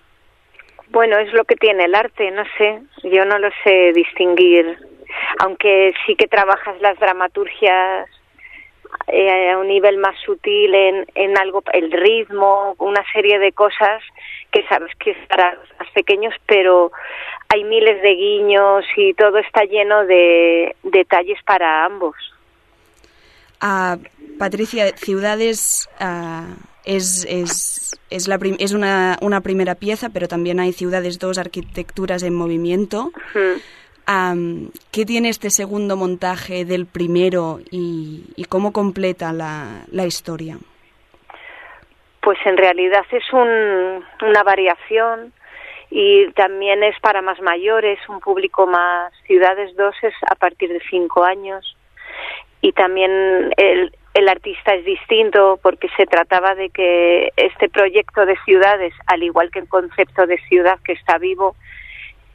[0.91, 4.79] Bueno, es lo que tiene el arte, no sé, yo no lo sé distinguir,
[5.41, 8.09] aunque sí que trabajas las dramaturgias
[9.09, 14.03] eh, a un nivel más sutil en, en algo, el ritmo, una serie de cosas
[14.51, 16.93] que sabes que es para los pequeños, pero
[17.49, 22.15] hay miles de guiños y todo está lleno de detalles para ambos.
[23.61, 23.97] Ah,
[24.39, 26.45] Patricia, Ciudades ah,
[26.85, 32.23] es, es, es, la es una, una primera pieza, pero también hay Ciudades 2, Arquitecturas
[32.23, 33.13] en Movimiento.
[34.93, 40.59] ¿Qué tiene este segundo montaje del primero y, y cómo completa la, la historia?
[42.23, 45.33] Pues en realidad es un- una variación
[45.99, 49.15] y también es para más mayores, un público más.
[49.27, 51.75] Ciudades 2 es a partir de cinco años
[52.61, 58.37] y también el, el artista es distinto porque se trataba de que este proyecto de
[58.45, 61.57] ciudades, al igual que el concepto de ciudad que está vivo,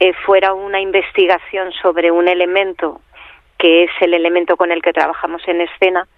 [0.00, 3.00] eh, fuera una investigación sobre un elemento
[3.58, 6.08] que es el elemento con el que trabajamos en escena,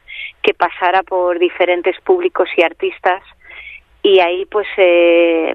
[0.40, 3.22] que pasara por diferentes públicos y artistas
[4.02, 5.54] y ahí pues eh,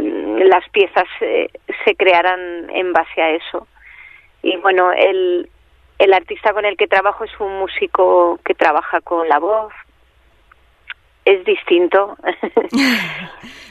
[0.00, 1.48] las piezas eh,
[1.84, 3.66] se crearán en base a eso.
[4.42, 5.48] Y bueno, el,
[5.98, 9.72] el artista con el que trabajo es un músico que trabaja con la voz.
[11.24, 12.16] Es distinto.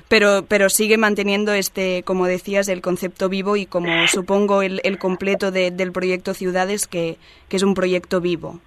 [0.10, 4.98] Pero, pero sigue manteniendo este, como decías, el concepto vivo y como supongo el, el
[5.00, 7.18] completo de- del proyecto Ciudades, que,
[7.50, 8.62] que es un proyecto vivo.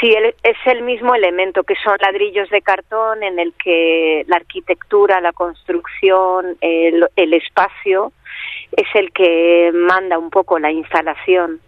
[0.00, 5.20] Sí, es el mismo elemento, que son ladrillos de cartón en el que la arquitectura,
[5.20, 8.12] la construcción, el, el espacio
[8.76, 11.60] es el que manda un poco la instalación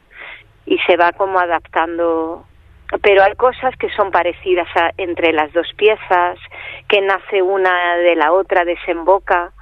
[0.64, 2.47] y se va como adaptando.
[3.03, 6.38] Pero hay cosas que son parecidas a- entre las dos piezas,
[6.88, 9.53] que nace una de la otra, desemboca.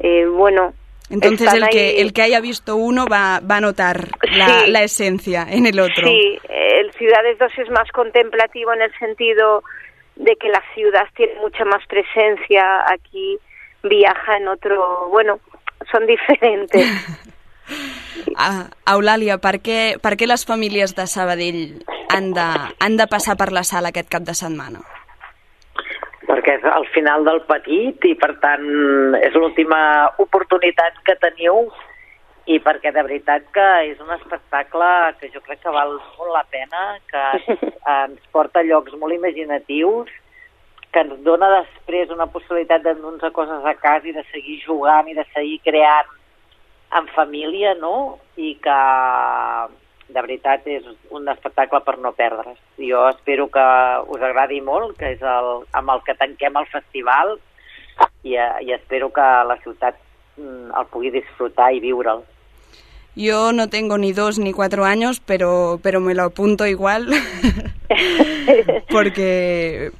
[0.00, 0.74] Eh, bueno,
[1.10, 4.70] Entonces el que, ahí- el que haya visto uno va, va a notar la, Sí.
[4.70, 6.06] la esencia en el otro.
[6.06, 9.62] Sí, el Ciudades 2 es más contemplativo en el sentido
[10.16, 13.38] de que la ciudad tiene mucha más presencia, aquí
[13.84, 15.38] viaja en otro, bueno,
[15.90, 16.86] son diferentes.
[18.40, 22.46] Ah, Eulàlia, per què, per què les famílies de Sabadell han de,
[22.80, 24.80] han de passar per la sala aquest cap de setmana?
[26.38, 28.66] Perquè és al final del petit i per tant
[29.18, 29.80] és l'última
[30.22, 31.66] oportunitat que teniu
[32.46, 34.86] i perquè de veritat que és un espectacle
[35.18, 37.24] que jo crec que val molt la pena, que
[37.98, 40.08] ens porta llocs molt imaginatius,
[40.94, 45.18] que ens dona després una possibilitat d'endur-nos coses a casa i de seguir jugant i
[45.18, 46.14] de seguir creant
[46.96, 48.16] en família, no?
[48.38, 48.78] I que
[50.08, 52.58] de veritat és un espectacle per no perdre's.
[52.80, 53.66] Jo espero que
[54.08, 57.36] us agradi molt, que és el, amb el que tanquem el festival
[58.22, 59.98] i, eh, i espero que la ciutat
[60.36, 62.24] mm, el pugui disfrutar i viure'l.
[63.18, 67.08] Yo no tengo ni dos ni cuatro años, pero, pero me lo apunto igual.
[68.90, 69.90] porque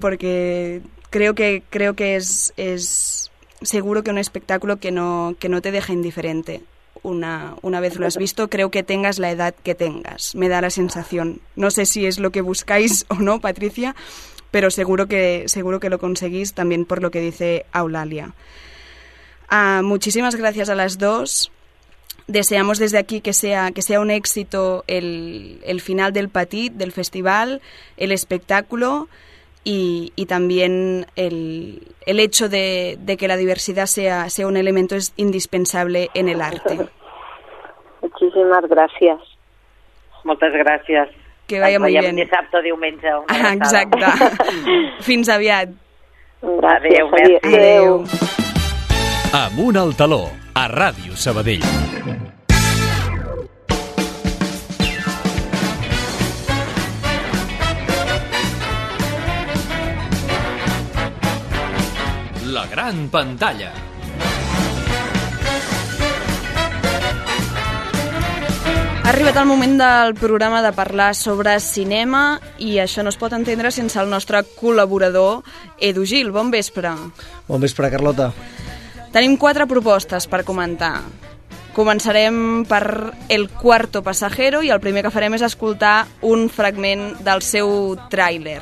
[0.00, 3.30] porque creo que creo que es, es
[3.62, 6.62] seguro que un espectáculo que no, que no te deja indiferente.
[7.04, 10.34] Una, una vez lo has visto, creo que tengas la edad que tengas.
[10.34, 11.40] Me da la sensación.
[11.54, 13.94] No sé si es lo que buscáis o no, Patricia,
[14.50, 18.32] pero seguro que, seguro que lo conseguís también por lo que dice Aulalia.
[19.48, 21.52] Ah, muchísimas gracias a las dos.
[22.26, 26.90] Deseamos desde aquí que sea, que sea un éxito el, el final del Petit, del
[26.90, 27.60] festival,
[27.98, 29.08] el espectáculo
[29.64, 34.94] y, y también el, el hecho de, de que la diversidad sea, sea un elemento
[34.94, 36.78] es indispensable en el arte.
[38.02, 39.18] Muchísimas gracias.
[40.24, 41.08] Moltes gràcies.
[41.46, 42.16] Que vaya veiem bien.
[42.16, 43.08] dissabte o diumenge.
[43.14, 43.52] Una Ah.
[43.52, 44.06] Exacte.
[45.00, 45.68] Fins aviat.
[46.40, 46.92] Gracias.
[46.94, 47.38] Adeu, merci.
[47.42, 48.04] Adeu.
[49.32, 52.23] Amunt al taló, a Ràdio Sabadell.
[62.84, 63.72] Gran pantalla.
[69.04, 73.32] Ha arribat el moment del programa de parlar sobre cinema i això no es pot
[73.32, 75.44] entendre sense el nostre col·laborador
[75.80, 76.32] Edu Gil.
[76.32, 76.92] Bon vespre.
[77.48, 78.32] Bon vespre, Carlota.
[79.16, 80.98] Tenim quatre propostes per comentar.
[81.72, 87.40] Començarem per El cuarto pasajero i el primer que farem és escoltar un fragment del
[87.40, 88.60] seu tràiler.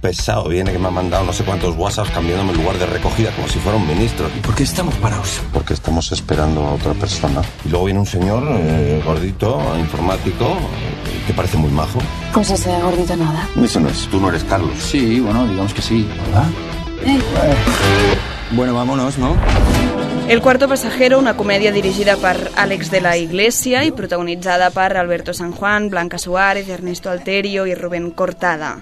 [0.00, 3.30] Pesado viene que me ha mandado no sé cuántos WhatsApps cambiándome el lugar de recogida
[3.32, 4.28] como si fuera un ministro.
[4.42, 5.40] ¿Por qué estamos parados?
[5.52, 7.42] Porque estamos esperando a otra persona.
[7.64, 11.98] Y luego viene un señor eh, gordito, informático, eh, que parece muy majo.
[12.32, 13.48] Pues ese gordito nada.
[13.60, 14.78] Eso no es, tú no eres Carlos.
[14.78, 16.46] Sí, bueno, digamos que sí, ¿verdad?
[18.52, 19.36] Bueno, vámonos, ¿no?
[20.28, 25.32] El cuarto pasajero, una comèdia dirigida per Àlex de la Iglesia i protagonitzada per Alberto
[25.32, 28.74] San Juan, Blanca Suárez, Ernesto Alterio i Rubén Cortada.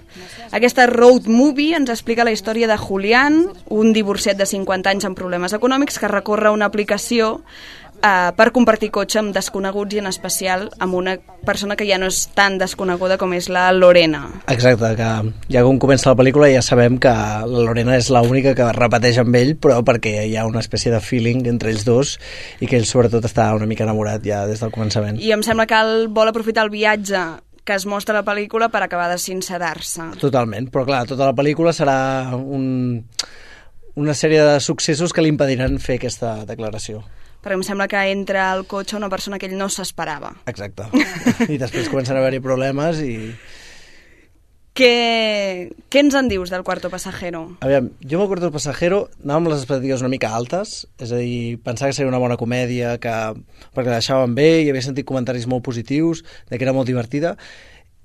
[0.50, 5.18] Aquesta road movie ens explica la història de Julián, un divorciat de 50 anys amb
[5.18, 7.44] problemes econòmics que recorre una aplicació
[8.03, 12.09] eh, per compartir cotxe amb desconeguts i en especial amb una persona que ja no
[12.11, 14.25] és tan desconeguda com és la Lorena.
[14.53, 15.11] Exacte, que
[15.53, 19.39] ja quan comença la pel·lícula ja sabem que la Lorena és l'única que repeteix amb
[19.39, 22.17] ell, però perquè hi ha una espècie de feeling entre ells dos
[22.61, 25.21] i que ell sobretot està una mica enamorat ja des del començament.
[25.23, 27.25] I em sembla que el vol aprofitar el viatge
[27.67, 30.13] que es mostra a la pel·lícula per acabar de sincerar-se.
[30.23, 31.99] Totalment, però clar, tota la pel·lícula serà
[32.39, 33.03] un,
[33.99, 37.03] una sèrie de successos que li impediran fer aquesta declaració.
[37.42, 40.33] Perquè em sembla que entra al cotxe una persona que ell no s'esperava.
[40.51, 40.88] Exacte.
[41.53, 43.16] I després comencen a haver-hi problemes i...
[44.77, 47.46] Què, què ens en dius del Cuarto Pasajero?
[47.64, 51.20] Aviam, jo amb el Cuarto Pasajero anava amb les expectatives una mica altes, és a
[51.22, 53.14] dir, pensava que seria una bona comèdia, que,
[53.72, 56.20] perquè la deixaven bé, i havia sentit comentaris molt positius,
[56.51, 57.33] de que era molt divertida,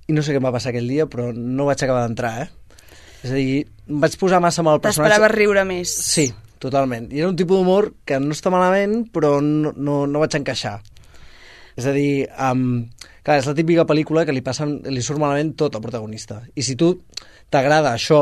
[0.08, 2.80] i no sé què em va passar aquell dia, però no vaig acabar d'entrar, eh?
[3.22, 5.12] És a dir, em vaig posar massa amb el personatge...
[5.12, 5.92] T'esperaves riure més.
[5.92, 6.30] Sí,
[6.62, 7.10] totalment.
[7.12, 10.78] I era un tipus d'humor que no està malament, però no, no, no vaig encaixar.
[11.80, 12.84] És a dir, um,
[13.26, 16.42] clar, és la típica pel·lícula que li, passa, li surt malament tot al protagonista.
[16.54, 16.94] I si tu
[17.52, 18.22] t'agrada això,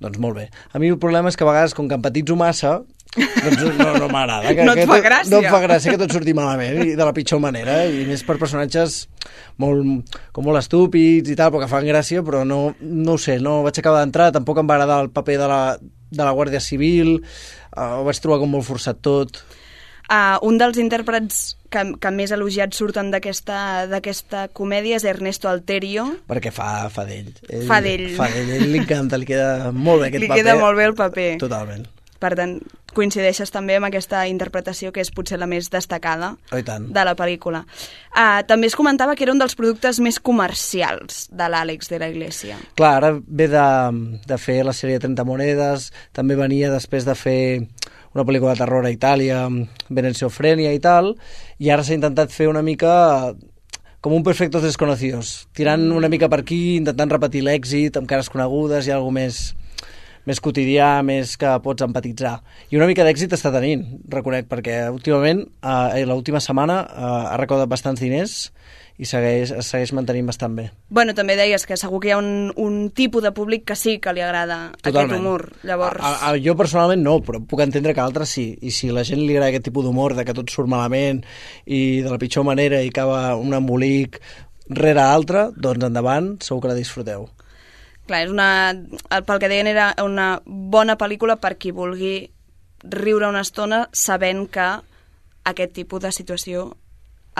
[0.00, 0.46] doncs molt bé.
[0.72, 2.78] A mi el problema és que a vegades, com que empatitzo massa,
[3.10, 4.48] doncs no, no m'agrada.
[4.56, 5.30] Que, No et que fa tot- gràcia.
[5.34, 7.82] No em fa gràcia que tot surti malament i de la pitjor manera.
[7.84, 9.02] I més per personatges
[9.60, 13.36] molt, com molt estúpids i tal, però que fan gràcia, però no, no ho sé,
[13.44, 16.64] no vaig acabar d'entrar, tampoc em va agradar el paper de la, de la Guàrdia
[16.64, 17.18] Civil,
[17.80, 19.42] ho vaig trobar com molt forçat tot.
[20.10, 21.36] Uh, un dels intèrprets
[21.70, 26.08] que, que més elogiats surten d'aquesta comèdia és Ernesto Alterio.
[26.26, 27.30] perquè fa, fa d'ell.
[27.48, 28.08] Ell- Fa d'ell.
[28.16, 30.42] Fa d'ell, ell li encanta, li queda molt bé aquest Li paper.
[30.42, 31.28] queda molt bé el paper.
[31.38, 31.86] Totalment.
[32.20, 32.58] Per tant,
[32.92, 37.62] coincideixes també amb aquesta interpretació que és potser la més destacada Oh, de la pel·lícula.
[38.12, 42.10] Uh, també es comentava que era un dels productes més comercials de l'Àlex de la
[42.12, 42.58] Iglesia.
[42.76, 43.66] Clar, ara ve de,
[44.26, 47.40] de fer la sèrie 30 monedes, també venia després de fer
[48.12, 49.44] una pel·lícula de terror a Itàlia,
[49.88, 51.14] Venencio Frenia i tal,
[51.58, 52.92] i ara s'ha intentat fer una mica
[54.00, 58.88] com un Perfectos Desconocidos, tirant una mica per aquí, intentant repetir l'èxit amb cares conegudes
[58.88, 59.40] i alguna més
[60.30, 62.38] més quotidià, més que pots empatitzar.
[62.70, 67.70] I una mica d'èxit està tenint, reconec, perquè últimament, eh, l'última setmana, eh, ha recaudat
[67.70, 68.46] bastants diners
[69.00, 70.66] i segueix, es segueix mantenint bastant bé.
[70.92, 73.96] Bueno, també deies que segur que hi ha un, un tipus de públic que sí
[74.02, 75.46] que li agrada aquest humor.
[75.64, 78.46] Llavors, A, a, jo personalment no, però puc entendre que a altres sí.
[78.60, 81.24] I si la gent li agrada aquest tipus d'humor, de que tot surt malament
[81.64, 84.20] i de la pitjor manera i acaba un embolic
[84.70, 87.30] rere altre, doncs endavant, segur que la disfruteu.
[88.10, 92.14] Clar, és una, el- pel que deien era una bona pel·lícula per qui vulgui
[92.84, 94.68] riure una estona sabent que
[95.50, 96.70] aquest tipus de situació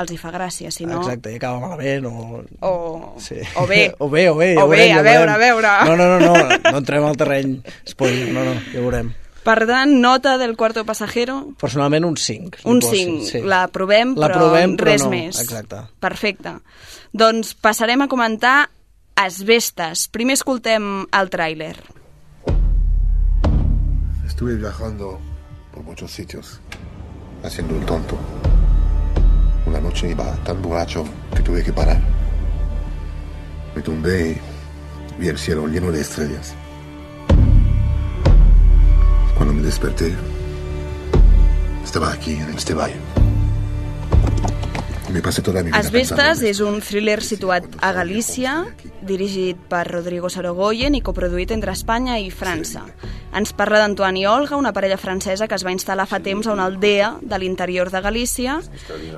[0.01, 1.01] els hi fa gràcia, si no...
[1.03, 2.43] Exacte, i acaba malament o...
[2.65, 3.41] O, Sí.
[3.59, 3.91] o bé.
[3.99, 5.35] o bé, o bé, ja O bé, veurem, ja a veure, veurem.
[5.35, 5.73] a veure.
[5.91, 7.59] No, no, no, no, no entrem al terreny
[7.91, 9.11] spoiler, no, no, ja veurem.
[9.45, 12.61] Per tant, nota del cuarto pasajero, Personalment un 5.
[12.69, 13.41] un 5.
[13.49, 15.11] La provem, La però provem, però res no.
[15.11, 15.41] més.
[15.41, 15.81] Exacte.
[15.99, 16.53] Perfecte.
[17.13, 18.69] Doncs passarem a comentar
[19.21, 20.07] Asbestes.
[20.09, 21.75] Primer escoltem el tràiler.
[24.25, 25.19] Estuve viajando
[25.75, 26.59] por muchos sitios,
[27.45, 28.17] haciendo el tonto.
[29.67, 31.05] Una noche iba tan borracho
[31.37, 32.01] que tuve que parar.
[33.77, 34.41] Me tumbé
[35.19, 36.55] y vi el cielo lleno de estrellas.
[39.37, 40.15] Cuando me desperté,
[41.85, 42.97] estaba aquí en este valle.
[45.13, 48.53] Me pasé toda mi vida en és un thriller situat a Galícia,
[49.03, 52.85] dirigit per Rodrigo Sorogoyen i coproduït entre Espanya i França.
[53.31, 56.55] Ens parla d'Antoine i Olga, una parella francesa que es va instal·lar fa temps a
[56.57, 58.57] una aldea de l'interior de Galícia.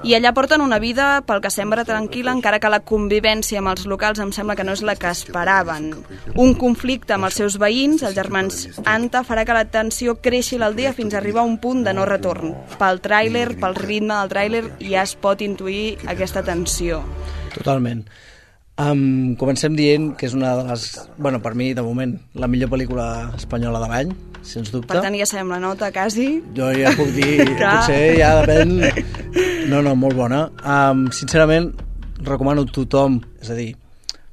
[0.04, 3.86] I allà porten una vida pel que sembla tranquil·la, encara que la convivència amb els
[3.88, 5.92] locals em sembla que no és la que esperaven.
[6.36, 10.92] Un conflicte amb els seus veïns, els germans Anta, farà que la tensió creixi l'aldea
[10.92, 12.52] fins a arribar a un punt de no retorn.
[12.78, 17.00] Pel tràiler, pel ritme del tràiler, ja es pot intuir aquesta tensió.
[17.56, 18.04] Totalment.
[18.82, 20.86] Um, comencem dient que és una de les...
[21.18, 23.06] Bueno, per mi, de moment, la millor pel·lícula
[23.36, 24.88] espanyola de l'any, sens dubte.
[24.90, 26.26] Per tant, ja sabem la nota, quasi.
[26.56, 28.78] Jo ja puc dir, potser ja depèn...
[29.70, 30.46] No, no, molt bona.
[30.64, 31.70] Um, sincerament,
[32.26, 33.70] recomano a tothom, és a dir,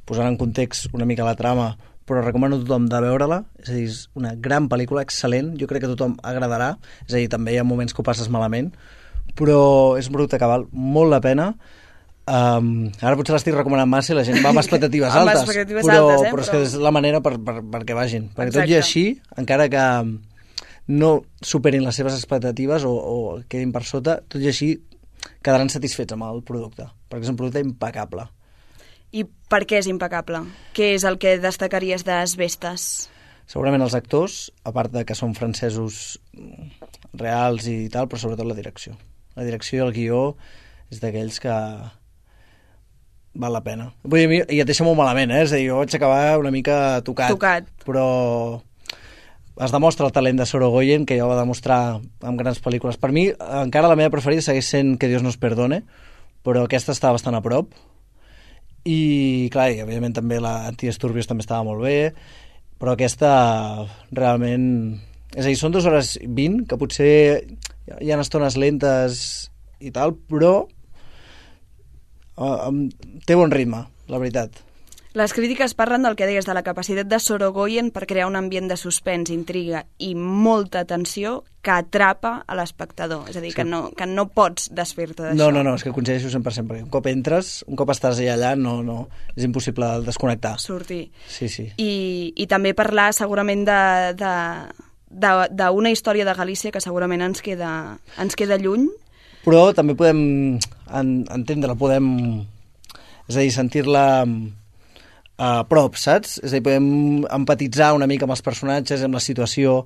[0.10, 1.74] posant en context una mica la trama,
[2.10, 5.68] però recomano a tothom de veure-la, és a dir, és una gran pel·lícula, excel·lent, jo
[5.70, 6.72] crec que a tothom agradarà,
[7.06, 8.72] és a dir, també hi ha moments que ho passes malament,
[9.38, 9.60] però
[10.00, 11.52] és un producte que val molt la pena,
[12.30, 15.88] Um, ara potser l'estic recomanant massa i la gent va amb expectatives Amb altes, expectatives
[15.88, 18.28] però, altes, eh, però és que és la manera per, per, perquè vagin.
[18.36, 18.84] Perquè tot i Exacte.
[18.84, 19.06] així,
[19.42, 19.86] encara que
[20.90, 21.12] no
[21.46, 23.18] superin les seves expectatives o, o
[23.50, 24.76] quedin per sota, tot i així
[25.42, 28.30] quedaran satisfets amb el producte, perquè és un producte impecable.
[29.10, 30.44] I per què és impecable?
[30.78, 32.84] Què és el que destacaries d'Asbestes?
[33.50, 36.20] Segurament els actors, a part de que són francesos
[37.18, 38.94] reals i tal, però sobretot la direcció.
[39.34, 40.20] La direcció i el guió
[40.94, 41.56] és d'aquells que
[43.34, 43.92] val la pena.
[44.04, 45.44] Vull dir, a mi- i et deixa molt malament, eh?
[45.44, 47.30] És a dir, jo vaig acabar una mica tocat.
[47.30, 47.68] Tocat.
[47.86, 48.62] Però
[49.60, 52.98] es demostra el talent de Sorogoyen, que ja ho va demostrar amb grans pel·lícules.
[52.98, 55.84] Per mi, encara la meva preferida segueix sent Que Dios nos perdone,
[56.44, 57.74] però aquesta està bastant a prop.
[58.88, 62.14] I, clar, i evidentment també la Antiesturbios també estava molt bé,
[62.80, 65.00] però aquesta realment...
[65.36, 67.12] És a dir, són dues hores 20, que potser
[68.00, 69.20] hi ha estones lentes
[69.84, 70.64] i tal, però
[73.26, 74.64] té bon ritme, la veritat.
[75.18, 78.68] Les crítiques parlen del que deies de la capacitat de Sorogoyen per crear un ambient
[78.70, 83.26] de suspens, intriga i molta tensió que atrapa a l'espectador.
[83.32, 85.40] És a dir, que no, que no pots desfer-te d'això.
[85.40, 88.54] No, no, no, és que coincideixo 100%, perquè un cop entres, un cop estàs allà,
[88.56, 89.00] no, no,
[89.34, 90.60] és impossible desconnectar.
[90.62, 91.08] Sortir.
[91.26, 91.72] Sí, sí.
[91.82, 91.92] I,
[92.38, 93.82] i també parlar segurament de,
[94.22, 94.34] de,
[95.10, 98.92] d'una història de Galícia que segurament ens queda, ens queda lluny.
[99.46, 100.22] Però també podem
[100.60, 102.08] en, entendre, podem,
[103.28, 104.06] és a dir, sentir-la
[105.40, 106.38] a prop, saps?
[106.44, 109.84] És a dir, podem empatitzar una mica amb els personatges, amb la situació,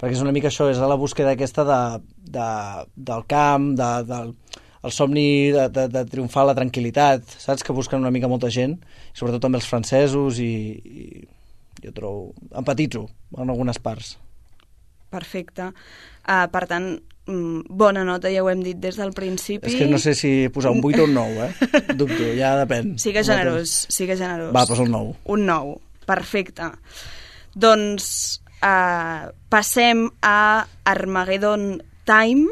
[0.00, 1.80] perquè és una mica això, és la búsqueda aquesta de,
[2.36, 2.50] de,
[3.10, 4.34] del camp, de, del
[4.82, 7.64] el somni de, de, de triomfar la tranquil·litat, saps?
[7.64, 8.78] Que busquen una mica molta gent,
[9.12, 12.30] sobretot també els francesos, i, i jo trobo...
[12.56, 14.14] empatitzo en algunes parts.
[15.12, 15.70] Perfecte.
[16.24, 16.94] Uh, per tant,
[17.68, 19.70] bona nota, ja ho hem dit des del principi.
[19.70, 21.70] És que no sé si posar un 8 o un 9, eh?
[21.98, 22.94] Dubto, ja depèn.
[22.98, 24.52] Sigue generós, sigue generós.
[24.56, 25.16] Va, posa un 9.
[25.34, 25.76] Un 9,
[26.08, 26.70] perfecte.
[27.54, 28.06] Doncs
[28.62, 32.48] uh, passem a Armageddon Time.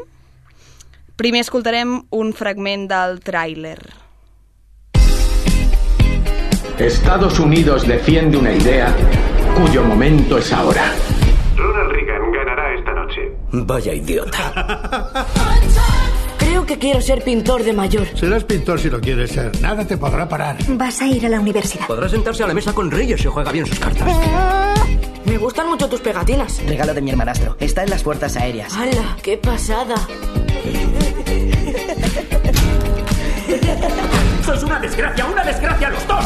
[1.19, 3.79] Primer escoltarem un fragment del tràiler.
[6.79, 8.95] Estados Unidos defiende una idea
[9.53, 10.93] cuyo momento es ahora.
[13.51, 15.25] Vaya idiota.
[16.37, 18.07] Creo que quiero ser pintor de mayor.
[18.15, 19.59] Serás pintor si lo quieres ser.
[19.61, 20.57] Nada te podrá parar.
[20.69, 21.87] Vas a ir a la universidad.
[21.87, 24.07] Podrá sentarse a la mesa con Reyes si juega bien sus cartas.
[25.25, 26.61] Me gustan mucho tus pegatinas.
[26.65, 27.55] Regalo de mi hermanastro.
[27.59, 28.73] Está en las fuerzas aéreas.
[28.75, 29.17] ¡Hala!
[29.21, 29.95] ¡Qué pasada!
[34.45, 35.25] ¡Sos una desgracia!
[35.25, 36.25] ¡Una desgracia los dos!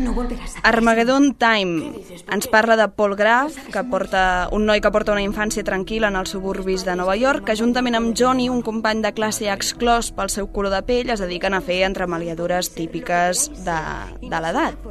[0.00, 0.62] No volveràs a...
[0.70, 1.90] Armageddon Time
[2.32, 6.16] ens parla de Paul Graf, que porta, un noi que porta una infància tranquil·la en
[6.16, 10.32] els suburbis de Nova York, que juntament amb Johnny, un company de classe exclòs pel
[10.32, 13.78] seu color de pell, es dediquen a fer entremaliadures típiques de,
[14.22, 14.88] de l'edat.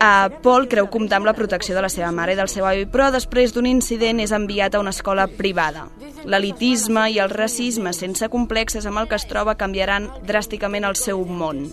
[0.00, 2.86] Uh, Paul creu comptar amb la protecció de la seva mare i del seu avi,
[2.90, 5.86] però després d'un incident és enviat a una escola privada.
[6.24, 11.22] L'elitisme i el racisme sense complexes amb el que es troba canviaran dràsticament el seu
[11.26, 11.66] món.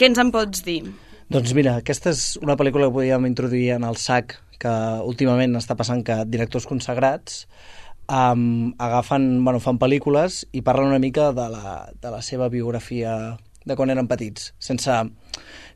[0.00, 0.78] Què ens en pots dir?
[1.28, 4.32] Doncs mira, aquesta és una pel·lícula que podíem introduir en el SAC,
[4.62, 4.70] que
[5.04, 7.42] últimament està passant que directors consagrats
[8.08, 13.36] um, agafen, bueno, fan pel·lícules i parlen una mica de la, de la seva biografia
[13.68, 14.94] de quan eren petits, sense,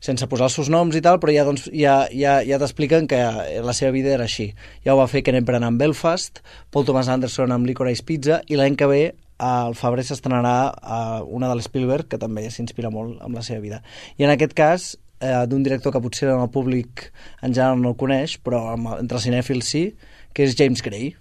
[0.01, 3.19] sense posar els seus noms i tal, però ja, doncs, ja, ja, ja t'expliquen que
[3.61, 4.47] la seva vida era així.
[4.81, 6.41] Ja ho va fer Kenneth Branagh amb Belfast,
[6.73, 9.03] Paul Thomas Anderson amb Licorice Pizza, i l'any que ve
[9.37, 13.81] al febrer s'estrenarà uh, una de l'Spielberg, que també s'inspira molt amb la seva vida.
[14.17, 17.09] I en aquest cas, eh, d'un director que potser el públic
[17.41, 19.85] en general no el coneix, però amb, entre cinèfils sí,
[20.33, 21.13] que és James Gray,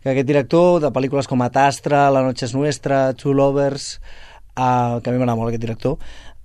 [0.00, 4.00] que aquest director de pel·lícules com Atastra, La noche es nuestra, Two Lovers,
[4.56, 5.96] uh, que a mi m'agrada molt aquest director,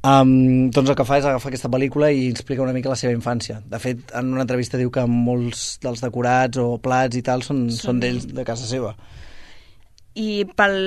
[0.04, 3.16] um, doncs el que fa és agafar aquesta pel·lícula i explica una mica la seva
[3.16, 3.62] infància.
[3.68, 7.68] De fet, en una entrevista diu que molts dels decorats o plats i tal són,
[7.70, 8.96] són, són d'ells de casa seva
[10.16, 10.78] i pel,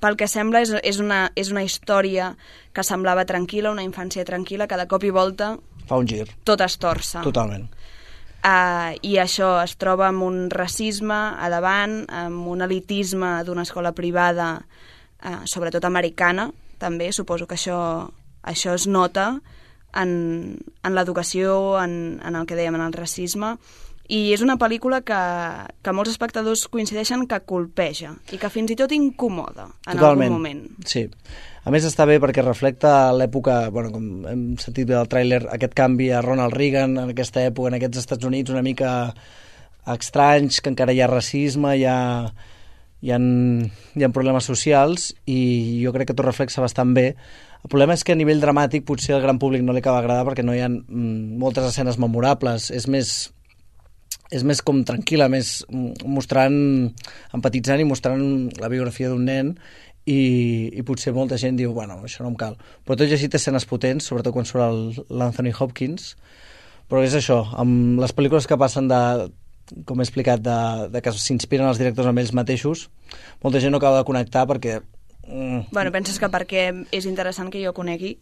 [0.00, 2.32] pel que sembla és, és, una, és una història
[2.76, 5.54] que semblava tranquil·la, una infància tranquil·la, que de cop i volta...
[5.88, 6.26] Fa un gir.
[6.46, 7.24] Tot es torça.
[7.24, 7.66] Totalment.
[8.42, 13.92] Uh, I això es troba amb un racisme a davant, amb un elitisme d'una escola
[13.94, 16.50] privada, uh, sobretot americana,
[16.82, 17.78] també, suposo que això,
[18.42, 19.36] això es nota
[19.94, 23.54] en, en l'educació, en, en el que dèiem, en el racisme,
[24.10, 25.20] i és una pel·lícula que,
[25.82, 30.26] que molts espectadors coincideixen que colpeja i que fins i tot incomoda en Totalment.
[30.26, 30.62] algun moment.
[30.88, 31.06] Sí.
[31.62, 35.76] A més està bé perquè reflecta l'època, bueno, com hem sentit bé del tràiler, aquest
[35.78, 39.12] canvi a Ronald Reagan en aquesta època, en aquests Estats Units una mica
[39.94, 42.00] estranys, que encara hi ha racisme, hi ha,
[43.02, 45.38] hi ha, hi ha problemes socials i
[45.84, 47.12] jo crec que tot reflexa bastant bé.
[47.62, 50.26] El problema és que a nivell dramàtic potser al gran públic no li acaba d'agradar
[50.26, 53.30] perquè no hi ha mm, moltes escenes memorables, és més
[54.32, 55.60] és més com tranquil·la, més
[56.08, 56.54] mostrant,
[57.36, 58.22] empatitzant i mostrant
[58.62, 59.52] la biografia d'un nen
[60.08, 62.56] i, i potser molta gent diu, bueno, això no em cal.
[62.86, 66.14] Però tot i així té escenes potents, sobretot quan surt l'Anthony Hopkins,
[66.90, 69.02] però és això, amb les pel·lícules que passen de,
[69.86, 70.58] com he explicat, de,
[70.92, 72.88] de que s'inspiren els directors amb ells mateixos,
[73.44, 74.80] molta gent no acaba de connectar perquè...
[75.28, 78.16] Mm, bueno, penses que perquè és interessant que jo conegui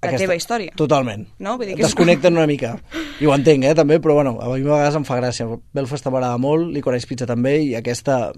[0.00, 0.74] la aquesta, teva història.
[0.80, 1.26] Totalment.
[1.38, 1.56] No?
[1.60, 2.74] Vull dir que Desconnecten una mica.
[3.20, 5.48] I ho entenc, eh, també, però bueno, a mi a vegades em fa gràcia.
[5.76, 8.30] Belfast m'agrada molt, Licorice Pizza també, i aquesta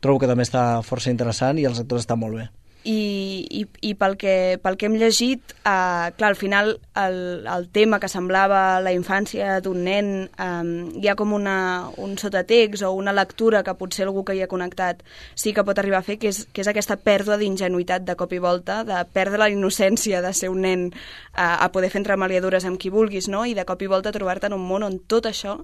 [0.00, 2.48] trobo que també està força interessant i els actors estan molt bé
[2.84, 7.68] i, i, i pel, que, pel que hem llegit, eh, clar, al final el, el
[7.72, 11.56] tema que semblava la infància d'un nen, eh, hi ha com una,
[12.00, 15.04] un sotatext o una lectura que potser algú que hi ha connectat
[15.34, 18.32] sí que pot arribar a fer, que és, que és aquesta pèrdua d'ingenuïtat de cop
[18.32, 20.96] i volta, de perdre la innocència de ser un nen eh,
[21.36, 23.44] a poder fer entremaliadures amb qui vulguis, no?
[23.44, 25.60] i de cop i volta trobar-te en un món on tot això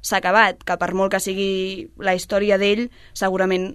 [0.00, 3.74] s'ha acabat, que per molt que sigui la història d'ell, segurament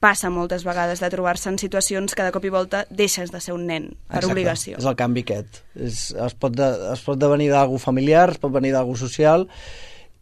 [0.00, 3.54] passa moltes vegades de trobar-se en situacions que de cop i volta deixes de ser
[3.56, 4.32] un nen per Exacte.
[4.32, 4.78] obligació.
[4.78, 5.62] És el canvi aquest.
[5.74, 9.48] És, es, pot de, es pot devenir d'algú familiar, es pot venir d'algú social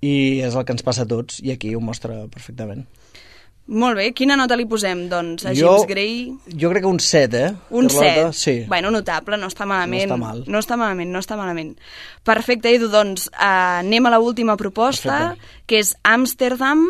[0.05, 2.87] i és el que ens passa a tots i aquí ho mostra perfectament.
[3.65, 6.17] Molt bé, quina nota li posem, doncs, a jo, James Gray?
[6.61, 7.53] Jo crec que un 7, eh?
[7.73, 8.27] Un 7?
[8.37, 8.57] Sí.
[8.69, 10.05] Bueno, notable, no està malament.
[10.11, 10.43] No està mal.
[10.45, 11.71] No està malament, no està malament.
[12.29, 15.63] Perfecte, Edu, doncs uh, anem a l última proposta, Perfecte.
[15.65, 16.85] que és Amsterdam,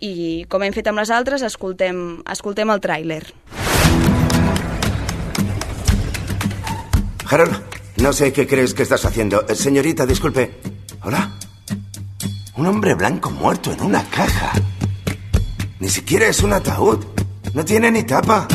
[0.00, 3.22] i com hem fet amb les altres, escoltem, escoltem el tràiler.
[7.30, 7.58] Harold,
[7.98, 9.44] no sé qué crees que estás haciendo.
[9.48, 10.60] Eh, señorita, disculpe.
[11.02, 11.30] Hola.
[12.56, 14.52] Un hombre blanco muerto en una caja.
[15.78, 17.04] Ni siquiera es un ataúd.
[17.54, 18.48] No tiene ni tapa.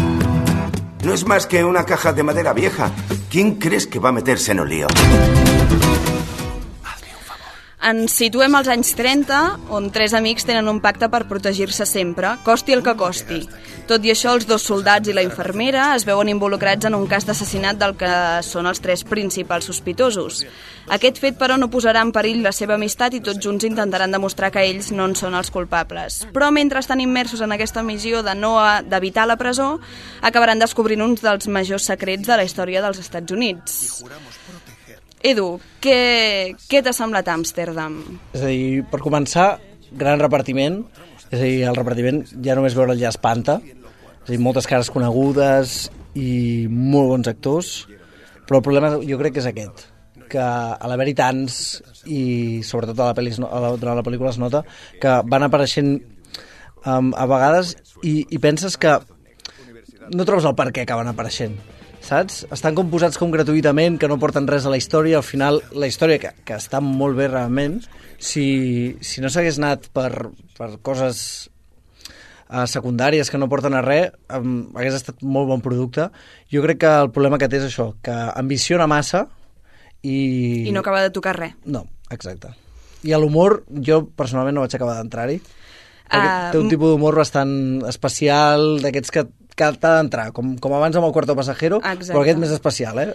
[1.04, 2.92] No es más que una caja de madera vieja.
[3.30, 4.88] ¿Quién crees que va a meterse en un lío?
[7.84, 9.38] Ens situem als anys 30,
[9.76, 13.42] on tres amics tenen un pacte per protegir-se sempre, costi el que costi.
[13.90, 17.28] Tot i això, els dos soldats i la infermera es veuen involucrats en un cas
[17.28, 18.14] d'assassinat del que
[18.48, 20.46] són els tres principals sospitosos.
[20.96, 24.54] Aquest fet, però, no posarà en perill la seva amistat i tots junts intentaran demostrar
[24.56, 26.22] que ells no en són els culpables.
[26.32, 28.56] Però mentre estan immersos en aquesta missió de no
[28.88, 29.74] d'evitar la presó,
[30.22, 34.04] acabaran descobrint uns dels majors secrets de la història dels Estats Units.
[35.24, 37.94] Edu, què, què t'ha semblat Amsterdam?
[38.36, 39.54] És a dir, per començar,
[39.96, 40.82] gran repartiment,
[41.30, 44.92] és a dir, el repartiment ja només veure'l ja espanta, és a dir, moltes cares
[44.92, 45.86] conegudes
[46.20, 47.72] i molt bons actors,
[48.44, 49.86] però el problema jo crec que és aquest,
[50.28, 51.56] que a l'haver-hi tants
[52.04, 54.66] i sobretot a la, pel·li, a la, durant la pel·lícula es nota
[55.00, 55.94] que van apareixent
[56.84, 58.98] um, a vegades i, i penses que
[60.12, 61.56] no trobes el per què acaben apareixent
[62.04, 62.44] saps?
[62.54, 65.90] Estan com posats com gratuïtament, que no porten res a la història, al final la
[65.90, 67.80] història, que, que està molt bé realment,
[68.20, 68.46] si,
[69.02, 70.12] si no s'hagués anat per,
[70.58, 71.24] per coses
[72.54, 76.10] uh, secundàries que no porten a res, um, hagués estat molt bon producte.
[76.52, 79.26] Jo crec que el problema que té és això, que ambiciona massa
[80.04, 80.68] i...
[80.68, 81.58] I no acaba de tocar res.
[81.66, 82.54] No, exacte.
[83.04, 85.42] I a l'humor, jo personalment no vaig acabar d'entrar-hi.
[86.14, 89.24] Uh, té un tipus d'humor bastant especial, d'aquests que
[89.58, 92.12] que t'ha d'entrar, com, com abans amb el Cuarto Pasajero, Exacte.
[92.12, 93.14] però aquest més especial, eh?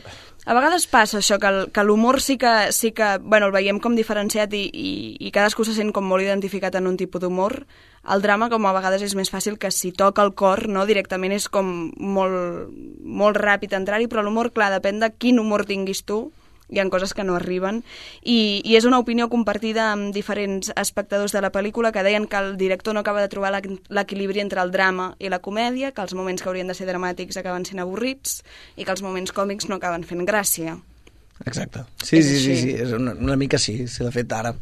[0.48, 3.96] A vegades passa això, que, que l'humor sí que, sí que bueno, el veiem com
[3.98, 7.60] diferenciat i, i, i cadascú se sent com molt identificat en un tipus d'humor.
[8.08, 11.34] El drama, com a vegades és més fàcil que si toca el cor, no, directament
[11.36, 12.72] és com molt,
[13.04, 16.28] molt ràpid entrar-hi, però l'humor, clar, depèn de quin humor tinguis tu,
[16.68, 17.82] hi ha coses que no arriben,
[18.22, 22.40] i, i és una opinió compartida amb diferents espectadors de la pel·lícula que deien que
[22.40, 26.14] el director no acaba de trobar l'equilibri entre el drama i la comèdia, que els
[26.14, 28.42] moments que haurien de ser dramàtics acaben sent avorrits
[28.76, 30.78] i que els moments còmics no acaben fent gràcia.
[31.46, 31.84] Exacte.
[32.02, 33.86] Sí, sí, sí, sí, és una, una mica sí.
[33.86, 34.02] sí.
[34.04, 34.54] De fet, ara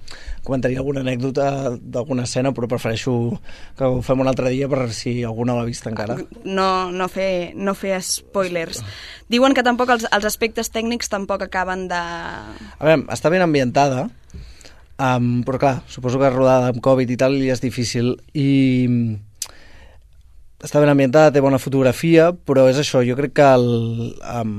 [0.47, 3.15] comentaria alguna anècdota d'alguna escena, però prefereixo
[3.79, 6.19] que ho fem un altre dia per si algú no l'ha vist encara.
[6.45, 8.83] No, no, fer, no fer spoilers.
[9.33, 11.99] Diuen que tampoc els, els aspectes tècnics tampoc acaben de...
[11.99, 14.07] A veure, està ben ambientada,
[15.01, 18.15] um, però clar, suposo que rodada amb Covid i tal i és difícil.
[18.37, 18.51] I
[20.63, 23.71] està ben ambientada, té bona fotografia, però és això, jo crec que el,
[24.21, 24.59] um,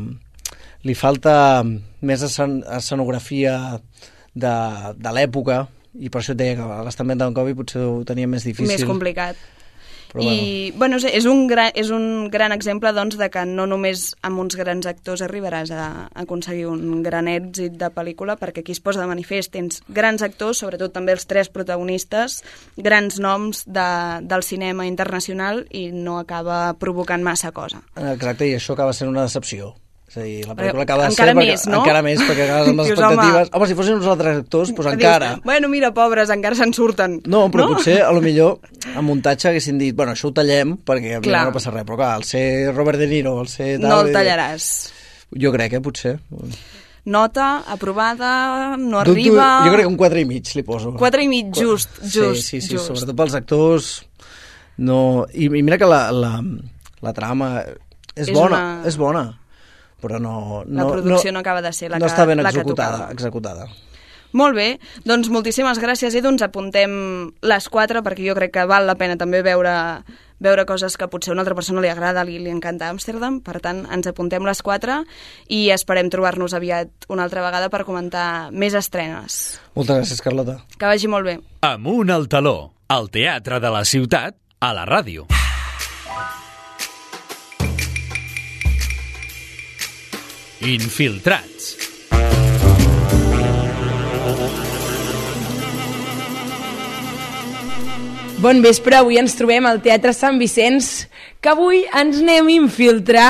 [0.85, 3.57] li falta més escenografia
[4.37, 4.55] de,
[4.95, 5.65] de l'època
[5.97, 8.73] i per això et deia que l'estat ambientat en Covid potser ho tenia més difícil.
[8.75, 9.37] Més complicat.
[10.07, 13.65] Però I, bueno, bueno és, un gran, és un gran exemple doncs, de que no
[13.67, 18.63] només amb uns grans actors arribaràs a, a aconseguir un gran èxit de pel·lícula, perquè
[18.63, 22.39] aquí es posa de manifest, tens grans actors, sobretot també els tres protagonistes,
[22.77, 23.89] grans noms de,
[24.23, 27.83] del cinema internacional i no acaba provocant massa cosa.
[27.97, 29.73] Exacte, i això acaba sent una decepció
[30.07, 31.35] és a dir, la pel·lícula acaba de encara ser...
[31.35, 31.79] Més, perquè, no?
[31.81, 33.49] Encara més, perquè acabes amb les Dius, expectatives.
[33.49, 35.31] home, home, si fossin uns altres actors, doncs encara.
[35.33, 37.17] Dius, bueno, mira, pobres, encara se'n surten.
[37.27, 37.73] No, però no?
[37.75, 41.41] potser, a lo millor, a muntatge haguessin dit, bueno, això ho tallem, perquè clar.
[41.49, 43.73] no passa res, però clar, al ser Robert De Niro, al ser...
[43.81, 44.67] Tal, no el tallaràs.
[45.43, 46.13] Jo crec, eh, potser.
[47.11, 48.29] Nota, aprovada,
[48.79, 49.47] no Dubto, arriba...
[49.65, 50.93] Jo crec que un 4 i mig li poso.
[50.95, 52.45] 4 i mig, just, just.
[52.45, 52.93] Sí, sí, sí, just.
[52.93, 53.91] sobretot pels actors...
[54.77, 55.25] No...
[55.33, 56.31] I, i mira que la, la,
[57.01, 58.87] la trama és, és bona, una...
[58.87, 59.25] és bona
[60.01, 60.63] però no...
[60.65, 63.09] no la producció no, no acaba de ser la no que està ben la executada,
[63.11, 63.67] executada.
[64.35, 64.67] Molt bé,
[65.07, 66.91] doncs moltíssimes gràcies, Edu, ens apuntem
[67.47, 69.73] les quatre perquè jo crec que val la pena també veure,
[70.43, 73.61] veure coses que potser a una altra persona li agrada, li, li encanta Amsterdam, per
[73.63, 74.99] tant ens apuntem les quatre
[75.47, 79.57] i esperem trobar-nos aviat una altra vegada per comentar més estrenes.
[79.79, 80.59] Moltes gràcies, Carlota.
[80.75, 81.39] Que vagi molt bé.
[81.65, 85.29] Amunt al taló, al teatre de la ciutat, a la ràdio.
[90.61, 91.75] Infiltrats.
[98.41, 101.05] Bon vespre, avui ens trobem al Teatre Sant Vicenç,
[101.41, 103.29] que avui ens anem a infiltrar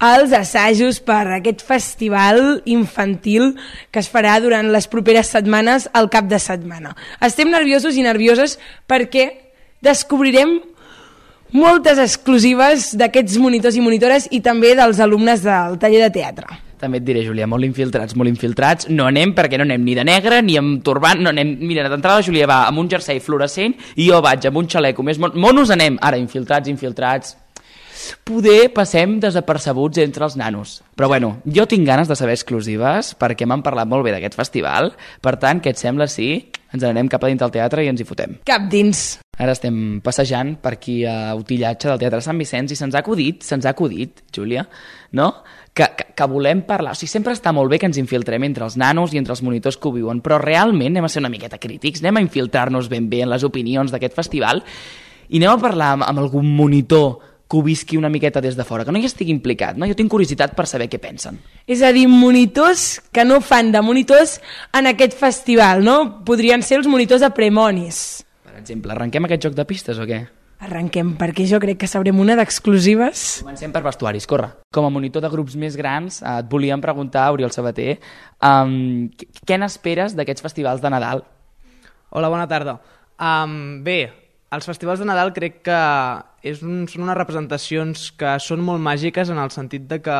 [0.00, 3.58] als assajos per aquest festival infantil
[3.92, 6.94] que es farà durant les properes setmanes al cap de setmana.
[7.20, 8.56] Estem nerviosos i nervioses
[8.88, 9.28] perquè
[9.84, 10.62] descobrirem
[11.56, 16.58] moltes exclusives d'aquests monitors i monitores i també dels alumnes del taller de teatre.
[16.78, 18.86] També et diré, Júlia, molt infiltrats, molt infiltrats.
[18.94, 21.56] No anem perquè no anem ni de negre ni amb turbant, no anem...
[21.66, 25.18] Mira, d'entrada Júlia va amb un jersei fluorescent i jo vaig amb un xaleco més...
[25.18, 25.34] Mon...
[25.34, 27.36] Monos anem, ara, infiltrats, infiltrats...
[28.24, 30.78] Poder passem desapercebuts entre els nanos.
[30.96, 34.94] Però bueno, jo tinc ganes de saber exclusives perquè m'han parlat molt bé d'aquest festival.
[35.20, 36.30] Per tant, què et sembla si
[36.72, 38.38] ens anem cap a dins del teatre i ens hi fotem?
[38.48, 39.18] Cap dins.
[39.38, 43.44] Ara estem passejant per aquí a Utillatge del Teatre Sant Vicenç i se'ns ha acudit,
[43.46, 44.64] se'ns ha acudit, Júlia,
[45.14, 45.28] no?
[45.70, 46.96] Que, que, que volem parlar.
[46.96, 49.44] O sigui, sempre està molt bé que ens infiltrem entre els nanos i entre els
[49.46, 52.90] monitors que ho viuen, però realment anem a ser una miqueta crítics, anem a infiltrar-nos
[52.90, 54.64] ben bé en les opinions d'aquest festival
[55.28, 58.64] i anem a parlar amb, amb algun monitor que ho visqui una miqueta des de
[58.64, 59.86] fora, que no hi estigui implicat, no?
[59.88, 61.38] Jo tinc curiositat per saber què pensen.
[61.64, 64.36] És a dir, monitors que no fan de monitors
[64.76, 66.24] en aquest festival, no?
[66.28, 68.26] Podrien ser els monitors de premonis.
[68.58, 70.16] Per exemple, arrenquem aquest joc de pistes o què?
[70.66, 73.44] Arrenquem, perquè jo crec que sabrem una d'exclusives.
[73.44, 74.48] Comencem per vestuaris, corre.
[74.74, 78.00] Com a monitor de grups més grans, eh, et volíem preguntar, Oriol Sabater,
[78.42, 79.06] um,
[79.46, 81.22] què n'esperes d'aquests festivals de Nadal?
[82.10, 82.80] Hola, bona tarda.
[83.22, 84.10] Um, bé,
[84.50, 85.78] els festivals de Nadal crec que
[86.42, 90.18] és un, són unes representacions que són molt màgiques en el sentit de que,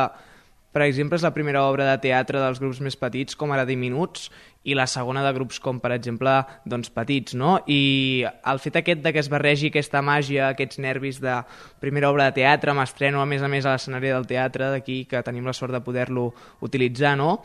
[0.73, 4.27] per exemple, és la primera obra de teatre dels grups més petits, com ara Diminuts,
[4.69, 6.33] i la segona de grups com, per exemple,
[6.69, 7.55] doncs, petits, no?
[7.65, 11.39] I el fet aquest de que es barregi aquesta màgia, aquests nervis de
[11.81, 15.23] primera obra de teatre, m'estreno a més a més a l'escenari del teatre, d'aquí que
[15.25, 16.29] tenim la sort de poder-lo
[16.65, 17.39] utilitzar, no?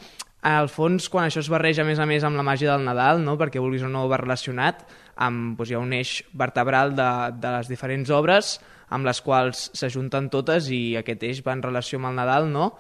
[0.45, 3.23] al fons, quan això es barreja a més a més amb la màgia del Nadal,
[3.25, 3.39] no?
[3.41, 4.85] perquè vulguis o no va relacionat,
[5.17, 7.11] amb, doncs, hi ha un eix vertebral de,
[7.41, 8.59] de les diferents obres
[8.95, 12.75] amb les quals s'ajunten totes i aquest eix va en relació amb el Nadal, no?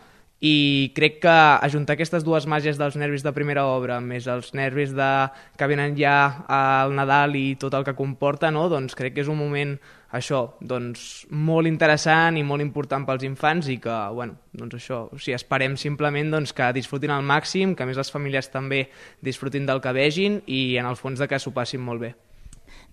[0.44, 1.34] I crec que
[1.64, 5.10] ajuntar aquestes dues màgies dels nervis de primera obra més els nervis de,
[5.56, 8.66] que venen ja al Nadal i tot el que comporta, no?
[8.68, 9.72] doncs crec que és un moment
[10.14, 15.18] això, doncs, molt interessant i molt important pels infants i que, bueno, doncs això, o
[15.18, 18.84] sigui, esperem simplement doncs, que disfrutin al màxim, que més les famílies també
[19.24, 22.14] disfrutin del que vegin i en el fons de que s'ho passin molt bé.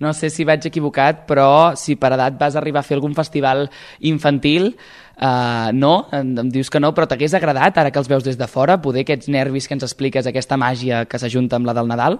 [0.02, 3.68] no sé si vaig equivocat, però si per edat vas arribar a fer algun festival
[4.00, 4.72] infantil,
[5.18, 8.40] uh, no, em, em dius que no, però t'hagués agradat, ara que els veus des
[8.40, 11.90] de fora, poder aquests nervis que ens expliques, aquesta màgia que s'ajunta amb la del
[11.92, 12.20] Nadal?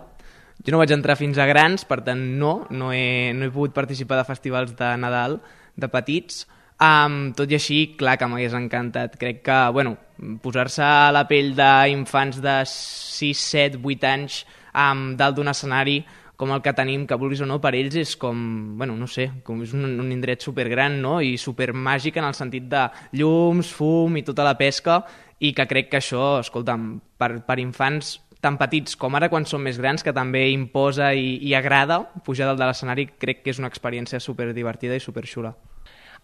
[0.62, 3.74] Jo no vaig entrar fins a grans, per tant no, no he, no he pogut
[3.74, 5.40] participar de festivals de Nadal
[5.80, 6.46] de petits,
[6.82, 9.14] Um, tot i així, clar que m'hagués encantat.
[9.22, 9.94] Crec que, bueno,
[10.42, 14.40] posar-se a la pell d'infants de 6, 7, 8 anys
[14.74, 16.00] um, dalt d'un escenari
[16.42, 18.38] com el que tenim, que vulguis o no, per ells és com,
[18.80, 22.66] bueno, no sé, com és un, un indret supergran, no?, i supermàgic en el sentit
[22.72, 22.88] de
[23.20, 25.04] llums, fum i tota la pesca,
[25.38, 29.62] i que crec que això, escolta'm, per, per infants tan petits com ara quan són
[29.68, 33.62] més grans, que també imposa i, i agrada pujar dalt de l'escenari, crec que és
[33.62, 35.54] una experiència super divertida i super xula.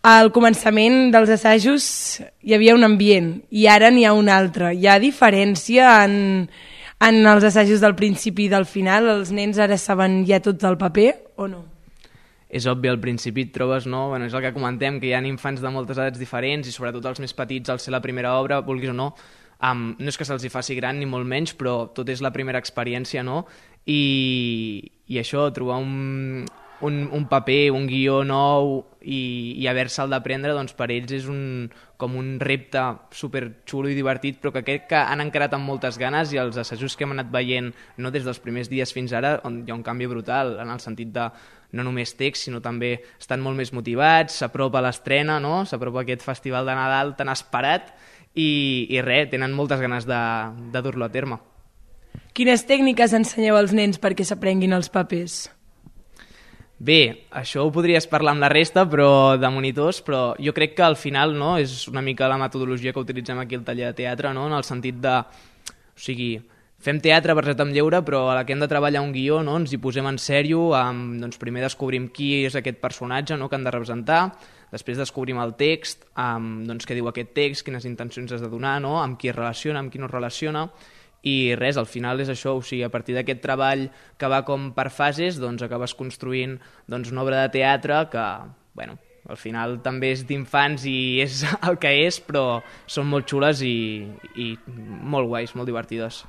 [0.01, 1.85] Al començament dels assajos
[2.41, 4.73] hi havia un ambient i ara n'hi ha un altre.
[4.73, 6.47] Hi ha diferència en,
[6.99, 9.09] en els assajos del principi i del final?
[9.19, 11.65] Els nens ara saben ja tot del paper o no?
[12.47, 14.07] és obvi, al principi et trobes, no?
[14.09, 17.05] Bueno, és el que comentem, que hi ha infants de moltes edats diferents i sobretot
[17.09, 19.09] els més petits al ser la primera obra, vulguis o no,
[19.59, 22.31] um, no és que se'ls hi faci gran ni molt menys, però tot és la
[22.31, 23.43] primera experiència, no?
[23.83, 23.99] I,
[25.11, 26.45] i això, trobar un,
[26.81, 31.69] un, un paper, un guió nou i, i haver-se'l d'aprendre, doncs per ells és un,
[31.97, 32.83] com un repte
[33.15, 36.59] super xulo i divertit, però que crec que han encarat amb moltes ganes i els
[36.61, 39.77] assajos que hem anat veient, no des dels primers dies fins ara, on hi ha
[39.77, 41.29] un canvi brutal, en el sentit de
[41.77, 45.65] no només text, sinó també estan molt més motivats, s'apropa l'estrena, no?
[45.65, 47.91] s'apropa aquest festival de Nadal tan esperat
[48.37, 50.23] i, i res, tenen moltes ganes de,
[50.71, 51.41] de dur-lo a terme.
[52.37, 55.47] Quines tècniques ensenyeu als nens perquè s'aprenguin els papers?
[56.77, 60.83] Bé, això ho podries parlar amb la resta però de monitors, però jo crec que
[60.85, 64.33] al final no, és una mica la metodologia que utilitzem aquí al taller de teatre,
[64.33, 64.45] no?
[64.45, 65.15] en el sentit de...
[65.17, 66.35] O sigui,
[66.77, 69.55] fem teatre verset amb lleure, però a la que hem de treballar un guió no?
[69.57, 73.49] ens hi posem en sèrio, amb, doncs primer descobrim qui és aquest personatge no?
[73.49, 74.21] que han de representar,
[74.69, 78.77] després descobrim el text, amb, doncs què diu aquest text, quines intencions has de donar,
[78.85, 78.99] no?
[79.01, 80.67] amb qui es relaciona, amb qui no es relaciona,
[81.27, 83.87] i res, al final és això, o sigui, a partir d'aquest treball
[84.19, 86.57] que va com per fases, doncs acabes construint
[86.87, 88.25] doncs, una obra de teatre que,
[88.77, 88.97] bueno,
[89.27, 93.77] al final també és d'infants i és el que és, però són molt xules i,
[94.39, 96.23] i molt guais, molt divertides.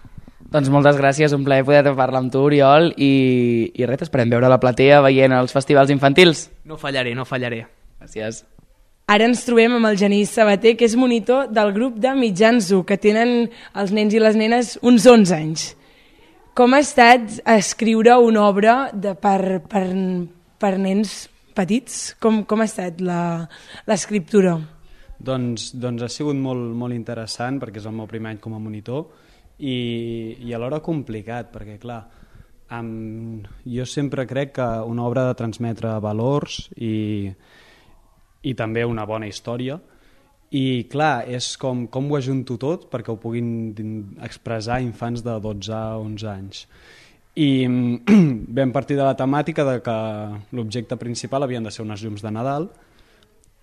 [0.49, 3.13] Doncs moltes gràcies, un plaer poder parlar amb tu, Oriol, i,
[3.77, 6.47] i res, esperem veure la platea veient els festivals infantils.
[6.65, 7.67] No fallaré, no fallaré.
[8.01, 8.47] Gràcies.
[9.09, 12.83] Ara ens trobem amb el Genís Sabater, que és monitor del grup de mitjans U,
[12.85, 15.63] que tenen els nens i les nenes uns 11 anys.
[16.53, 19.87] Com ha estat escriure una obra de, per, per,
[20.61, 21.15] per nens
[21.57, 22.19] petits?
[22.21, 24.59] Com, com ha estat l'escriptura?
[25.17, 28.61] Doncs, doncs ha sigut molt, molt interessant perquè és el meu primer any com a
[28.61, 29.07] monitor
[29.57, 32.03] i, i alhora complicat perquè clar,
[32.77, 37.33] amb, jo sempre crec que una obra ha de transmetre valors i,
[38.43, 39.79] i també una bona història
[40.55, 45.75] i clar, és com, com ho ajunto tot perquè ho puguin expressar infants de 12
[45.75, 46.63] a 11 anys
[47.39, 47.51] i
[48.59, 49.99] vam partir de la temàtica de que
[50.57, 52.71] l'objecte principal havien de ser unes llums de Nadal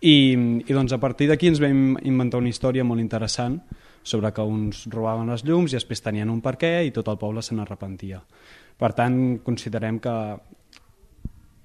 [0.02, 0.36] i,
[0.68, 3.58] i doncs a partir d'aquí ens vam inventar una història molt interessant
[4.06, 7.18] sobre que uns robaven les llums i després tenien un per què i tot el
[7.18, 8.22] poble se n'arrepentia.
[8.78, 10.14] Per tant, considerem que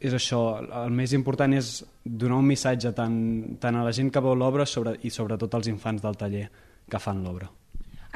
[0.01, 0.41] és això,
[0.83, 3.17] el més important és donar un missatge tant,
[3.61, 6.47] tant a la gent que veu l'obra sobre, i sobretot als infants del taller
[6.91, 7.51] que fan l'obra.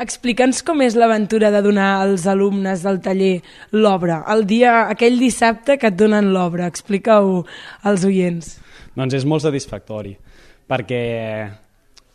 [0.00, 3.36] Explica'ns com és l'aventura de donar als alumnes del taller
[3.76, 6.66] l'obra, el dia, aquell dissabte que et donen l'obra.
[6.66, 7.44] Explica-ho
[7.86, 8.56] als oients.
[8.96, 10.16] Doncs és molt satisfactori,
[10.70, 11.04] perquè,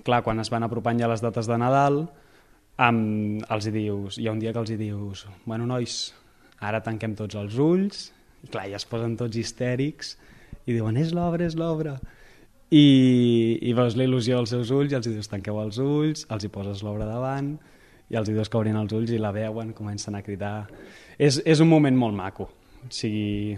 [0.03, 2.03] clar, quan es van apropant ja les dates de Nadal,
[2.79, 6.07] amb, els hi dius, hi ha un dia que els hi dius, bueno, nois,
[6.59, 8.07] ara tanquem tots els ulls
[8.43, 10.15] i clar, ja es posen tots histèrics
[10.65, 11.97] i diuen, és l'obra, és l'obra.
[12.69, 16.45] I, i veus la il·lusió als seus ulls i els dius, tanqueu els ulls, els
[16.45, 17.55] hi poses l'obra davant
[18.09, 20.67] i els dius que obrin els ulls i la veuen, comencen a cridar.
[21.17, 22.49] És, és un moment molt maco.
[22.85, 23.57] O sigui,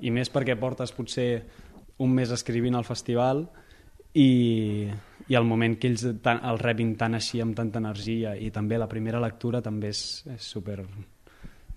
[0.00, 1.42] I més perquè portes potser
[1.98, 3.42] un mes escrivint al festival
[4.14, 4.86] i,
[5.26, 8.78] i el moment que ells tan, el rebin tan així amb tanta energia i també
[8.78, 10.84] la primera lectura també és, és super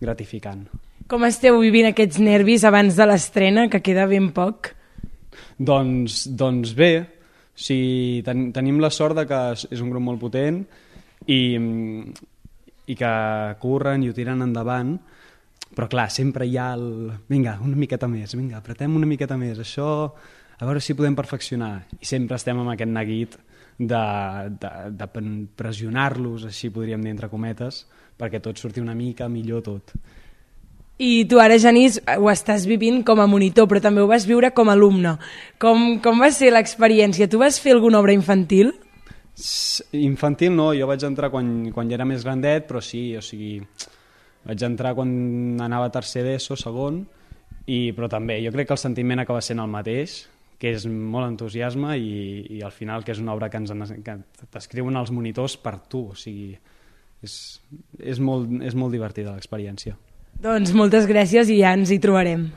[0.01, 0.67] gratificant.
[1.11, 4.69] Com esteu vivint aquests nervis abans de l'estrena, que queda ben poc?
[5.59, 6.91] Doncs, doncs bé,
[7.51, 10.61] o sigui, ten, tenim la sort de que és un grup molt potent
[11.27, 11.41] i,
[12.87, 13.11] i que
[13.59, 14.93] curren i ho tiren endavant,
[15.75, 16.87] però clar, sempre hi ha el...
[17.27, 21.73] Vinga, una miqueta més, vinga, apretem una miqueta més, això a veure si podem perfeccionar.
[21.99, 23.35] I sempre estem amb aquest neguit
[23.75, 24.01] de,
[24.63, 25.11] de, de
[25.59, 27.83] pressionar-los, així podríem dir entre cometes,
[28.15, 29.97] perquè tot surti una mica millor tot
[31.01, 34.51] I tu ara, Genís, ho estàs vivint com a monitor, però també ho vas viure
[34.53, 35.15] com a alumne.
[35.61, 37.29] Com, com va ser l'experiència?
[37.29, 38.73] Tu vas fer alguna obra infantil?
[39.97, 43.55] Infantil no, jo vaig entrar quan, quan ja era més grandet, però sí, o sigui,
[44.45, 45.09] vaig entrar quan
[45.63, 47.01] anava a tercer d'ESO, segon,
[47.65, 50.19] i, però també jo crec que el sentiment acaba sent el mateix,
[50.61, 52.11] que és molt entusiasme i,
[52.57, 53.73] i al final que és una obra que ens
[54.05, 54.17] que
[54.53, 56.53] t'escriuen els monitors per tu, o sigui,
[57.25, 57.35] és,
[57.97, 59.97] és, molt, és molt divertida l'experiència.
[60.41, 62.47] Doncs moltes gràcies i ja ens hi trobarem.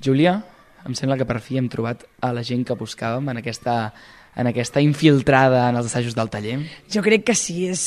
[0.00, 0.38] Júlia,
[0.88, 3.74] em sembla que per fi hem trobat a la gent que buscàvem en aquesta,
[4.32, 6.54] en aquesta infiltrada en els assajos del taller.
[6.88, 7.82] Jo crec que sí, és,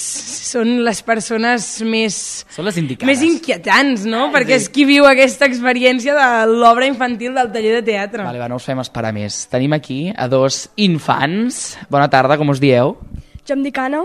[0.45, 2.17] són les persones més...
[2.53, 3.09] Són les indicades.
[3.09, 4.27] Més inquietants, no?
[4.27, 8.27] Ah, Perquè és qui viu aquesta experiència de l'obra infantil del taller de teatre.
[8.27, 9.39] Vale, va, no us fem esperar més.
[9.49, 11.63] Tenim aquí a dos infants.
[11.89, 12.93] Bona tarda, com us dieu?
[13.41, 14.03] Jo em dic Anna.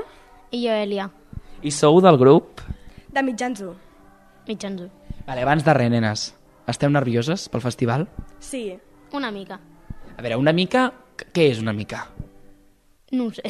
[0.49, 1.11] I jo, Elia.
[1.61, 2.65] I sou del grup?
[3.13, 3.88] De mitjans 1.
[4.49, 4.91] Mitjans 1.
[5.27, 6.23] Vale, abans de res, nenes,
[6.71, 8.07] esteu nervioses pel festival?
[8.41, 8.73] Sí.
[9.13, 9.61] Una mica.
[10.17, 10.89] A veure, una mica...
[11.35, 12.05] Què és una mica?
[13.13, 13.43] No ho sé.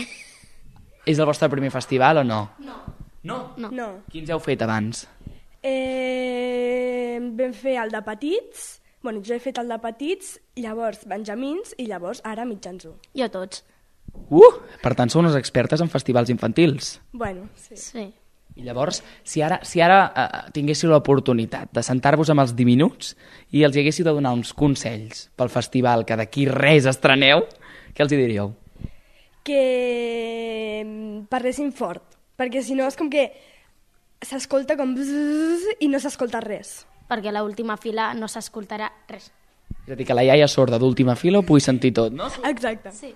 [1.09, 2.41] És el vostre primer festival o no?
[2.65, 2.79] No.
[3.29, 3.39] No?
[3.61, 3.71] No.
[3.71, 3.89] no.
[4.13, 5.05] Quins heu fet abans?
[5.63, 8.69] Eh, vam fer el de petits,
[9.03, 12.95] bueno, jo he fet el de petits, llavors benjamins i llavors ara mitjans 1.
[13.21, 13.65] Jo tots.
[14.33, 14.49] Uh!
[14.83, 16.97] Per tant, sou unes expertes en festivals infantils.
[17.13, 17.77] Bueno, sí.
[17.77, 18.07] Sí.
[18.59, 23.13] I llavors, si ara, si ara eh, tinguéssiu l'oportunitat de sentar-vos amb els diminuts
[23.55, 27.45] i els hi haguéssiu de donar uns consells pel festival que d'aquí res estreneu,
[27.95, 28.51] què els hi diríeu?
[29.47, 29.63] Que
[30.83, 33.29] mm, parlessin fort, perquè si no és com que
[34.27, 36.83] s'escolta com i no s'escolta res.
[37.09, 39.31] Perquè a l'última fila no s'escoltarà res.
[39.87, 42.27] És a dir, que la iaia sorda d'última fila ho pugui sentir tot, no?
[42.45, 42.91] Exacte.
[42.93, 43.15] Sí.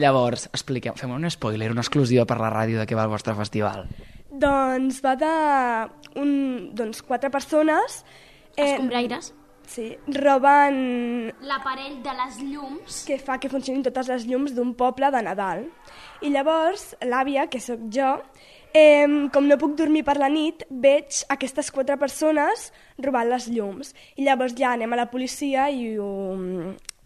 [0.00, 3.38] Llavors, expliquem, fem un spoiler, una exclusiva per la ràdio de què va el vostre
[3.38, 3.86] festival.
[4.30, 5.34] Doncs va de
[6.20, 6.32] un,
[6.74, 8.04] doncs, quatre persones...
[8.56, 9.32] Eh, Escombraires.
[9.70, 11.30] Sí, roben...
[11.46, 13.02] L'aparell de les llums.
[13.06, 15.66] Que fa que funcionin totes les llums d'un poble de Nadal.
[16.26, 18.16] I llavors, l'àvia, que sóc jo,
[18.74, 23.94] eh, com no puc dormir per la nit, veig aquestes quatre persones robant les llums.
[24.18, 26.10] I llavors ja anem a la policia i ho,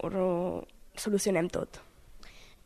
[0.00, 0.30] ho
[0.96, 1.80] solucionem tot.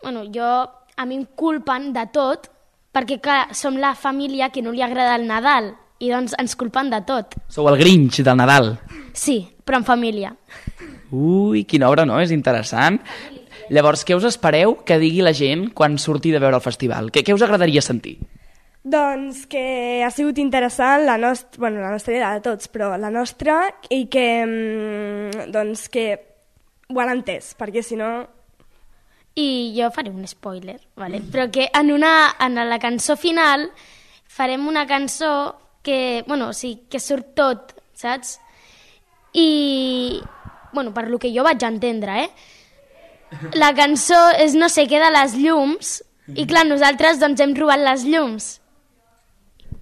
[0.03, 0.53] Bueno, jo,
[0.95, 2.51] a mi em culpen de tot,
[2.99, 5.73] perquè clar, som la família que no li agrada el Nadal
[6.03, 7.37] i doncs ens culpen de tot.
[7.51, 8.73] Sou el Grinch del Nadal.
[9.15, 10.33] Sí, però en família.
[11.15, 12.19] Ui, quina obra, no?
[12.21, 12.99] És interessant.
[13.71, 17.13] Llavors, què us espereu que digui la gent quan surti de veure el festival?
[17.15, 18.17] Què, què us agradaria sentir?
[18.89, 23.11] Doncs que ha sigut interessant la nostra, bueno, la nostra idea de tots, però la
[23.13, 23.61] nostra,
[23.93, 26.07] i que, mm, doncs que
[26.89, 28.38] ho han entès, perquè si no
[29.39, 31.21] i jo faré un spoiler, vale?
[31.23, 33.69] però que en, una, en la cançó final
[34.27, 38.39] farem una cançó que, bueno, o sigui, que surt tot, saps?
[39.33, 40.21] I,
[40.73, 42.31] bueno, per lo que jo vaig entendre, eh?
[43.61, 45.99] La cançó és No sé què de les llums,
[46.35, 48.57] i clar, nosaltres doncs hem robat les llums.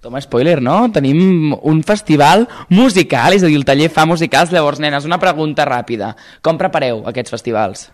[0.03, 0.75] Toma, spoiler, no?
[0.93, 4.53] Tenim un festival musical, és a dir, el taller fa musicals.
[4.53, 6.13] Llavors, nenes, una pregunta ràpida.
[6.45, 7.87] Com prepareu aquests festivals?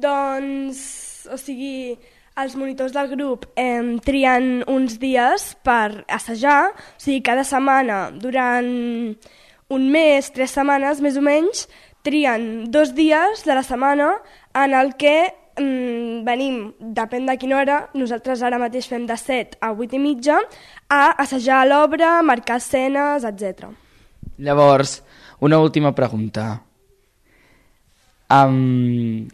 [0.00, 0.80] Doncs,
[1.30, 1.98] o sigui,
[2.40, 8.70] els monitors del grup eh, trien uns dies per assajar, o sigui, cada setmana, durant
[9.70, 11.66] un mes, tres setmanes més o menys,
[12.06, 14.14] trien dos dies de la setmana
[14.56, 15.16] en el que
[15.60, 20.02] mm, venim, depèn de quina hora, nosaltres ara mateix fem de 7 a 8 i
[20.02, 20.40] mitja,
[20.88, 23.68] a assajar l'obra, marcar escenes, etc.
[24.40, 25.00] Llavors,
[25.40, 26.62] una última pregunta.
[28.30, 29.28] Um,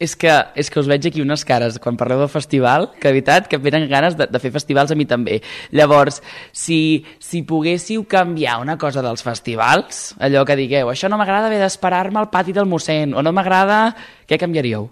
[0.00, 3.12] és que, és que us veig aquí unes cares quan parleu del festival, que de
[3.12, 5.42] veritat que venen ganes de, de fer festivals a mi també.
[5.76, 6.22] Llavors,
[6.56, 11.60] si, si poguéssiu canviar una cosa dels festivals, allò que digueu, això no m'agrada haver
[11.60, 13.92] d'esperar-me al pati del mossèn, o no m'agrada...
[14.30, 14.88] Què canviaríeu?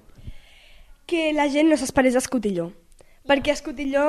[1.08, 2.68] Que la gent no s'esperés a Escotilló.
[3.30, 4.06] Perquè a Escotilló,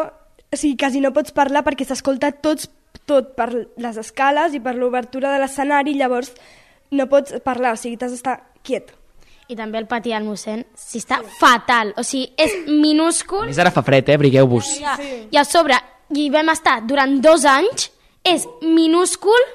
[0.52, 2.68] o sigui, quasi no pots parlar perquè s'escolta tots,
[3.08, 6.34] tot per les escales i per l'obertura de l'escenari, llavors
[6.92, 8.99] no pots parlar, o sigui, t'has d'estar quiet
[9.50, 13.48] i també el pati del mossèn, si està fatal, o sigui, és minúscul.
[13.48, 14.18] A més ara fa fred, eh?
[14.22, 14.68] Brigueu-vos.
[14.78, 15.10] Sí.
[15.34, 15.80] I a sobre,
[16.14, 17.90] hi vam estar durant dos anys,
[18.22, 19.48] és minúscul,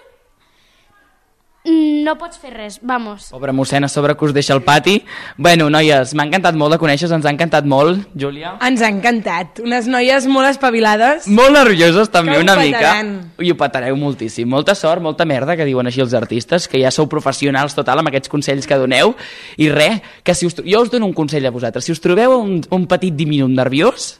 [1.64, 3.30] no pots fer res, vamos.
[3.32, 4.98] Pobre mossèn, a sobre que us deixa el pati.
[5.40, 8.54] Bueno, noies, m'ha encantat molt de conèixer ens ha encantat molt, Júlia.
[8.64, 11.28] Ens ha encantat, unes noies molt espavilades.
[11.32, 12.92] Molt nervioses també, una mica.
[13.40, 14.48] I ho patareu moltíssim.
[14.50, 18.12] Molta sort, molta merda, que diuen així els artistes, que ja sou professionals total amb
[18.12, 19.16] aquests consells que doneu.
[19.56, 21.88] I res, que si us, jo us dono un consell a vosaltres.
[21.88, 24.18] Si us trobeu un, un petit diminut nerviós,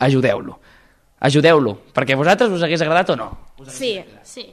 [0.00, 0.60] ajudeu-lo.
[1.26, 3.30] Ajudeu-lo, perquè a vosaltres us hagués agradat o no?
[3.72, 4.48] Sí, sí.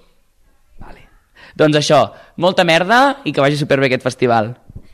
[1.59, 2.03] Doncs això,
[2.41, 4.53] molta merda i que vagi superbé aquest festival.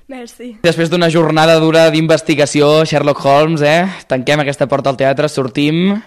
[0.10, 0.56] Merci.
[0.66, 3.84] Després d'una jornada dura d'investigació, Sherlock Holmes, eh?
[4.10, 6.00] tanquem aquesta porta al teatre, sortim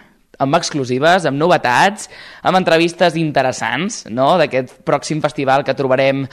[0.42, 2.08] amb exclusives, amb novetats,
[2.42, 4.32] amb entrevistes interessants no?
[4.40, 6.28] d'aquest pròxim festival que trobarem eh,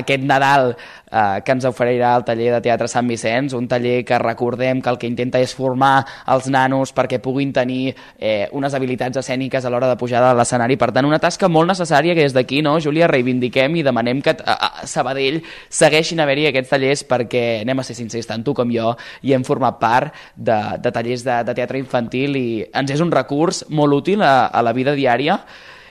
[0.00, 0.72] aquest Nadal
[1.14, 4.90] eh, que ens oferirà el taller de Teatre Sant Vicenç, un taller que recordem que
[4.90, 6.04] el que intenta és formar
[6.34, 10.76] els nanos perquè puguin tenir eh, unes habilitats escèniques a l'hora de pujar a l'escenari.
[10.80, 14.34] Per tant, una tasca molt necessària que des d'aquí, no, Júlia, reivindiquem i demanem que
[14.42, 18.72] a, a Sabadell segueixin haver-hi aquests tallers perquè, anem a ser sincers, tant tu com
[18.74, 23.04] jo, i hem format part de, de tallers de, de teatre infantil i ens és
[23.04, 25.38] un recurs molt útil a, a la vida diària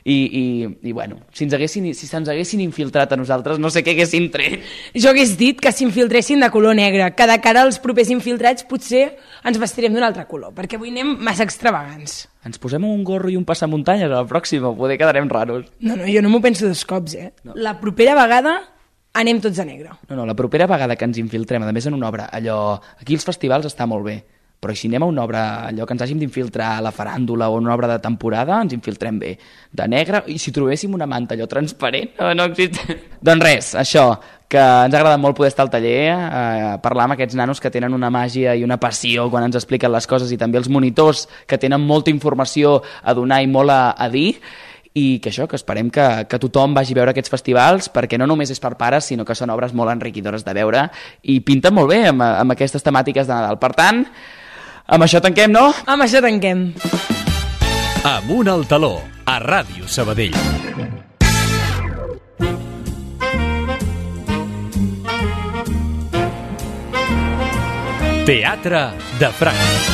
[0.03, 3.83] i, i, i bueno, si ens haguessin, si se'ns haguessin infiltrat a nosaltres, no sé
[3.85, 4.59] què haguessin tret.
[4.99, 9.05] Jo hagués dit que s'infiltressin de color negre, que de cara als propers infiltrats potser
[9.47, 12.23] ens vestirem d'un altre color, perquè avui anem massa extravagants.
[12.43, 15.71] Ens posem un gorro i un passamuntanyes a la pròxima, poder quedarem raros.
[15.79, 17.31] No, no, jo no m'ho penso dos cops, eh?
[17.47, 17.55] No.
[17.55, 18.57] La propera vegada
[19.13, 19.95] anem tots de negre.
[20.09, 22.81] No, no, la propera vegada que ens infiltrem, a més en una obra, allò...
[22.99, 24.17] Aquí els festivals està molt bé,
[24.63, 27.57] però si anem a una obra, allò que ens hàgim d'infiltrar a la faràndula o
[27.59, 29.33] una obra de temporada, ens infiltrem bé.
[29.71, 32.97] De negre, i si trobéssim una manta allò transparent, no, no existe.
[33.27, 34.07] doncs res, això,
[34.53, 37.71] que ens ha agradat molt poder estar al taller, eh, parlar amb aquests nanos que
[37.73, 41.25] tenen una màgia i una passió quan ens expliquen les coses i també els monitors
[41.49, 44.37] que tenen molta informació a donar i molt a, a dir
[44.93, 48.29] i que això, que esperem que, que tothom vagi a veure aquests festivals perquè no
[48.29, 50.85] només és per pares, sinó que són obres molt enriquidores de veure
[51.23, 53.57] i pinten molt bé amb, amb aquestes temàtiques de Nadal.
[53.57, 54.03] Per tant,
[54.93, 55.71] amb això tanquem, no?
[55.89, 56.67] Amb això tanquem.
[58.05, 60.37] Amunt al taló, a Ràdio Sabadell.
[68.23, 68.85] Teatre
[69.19, 69.93] de Franc.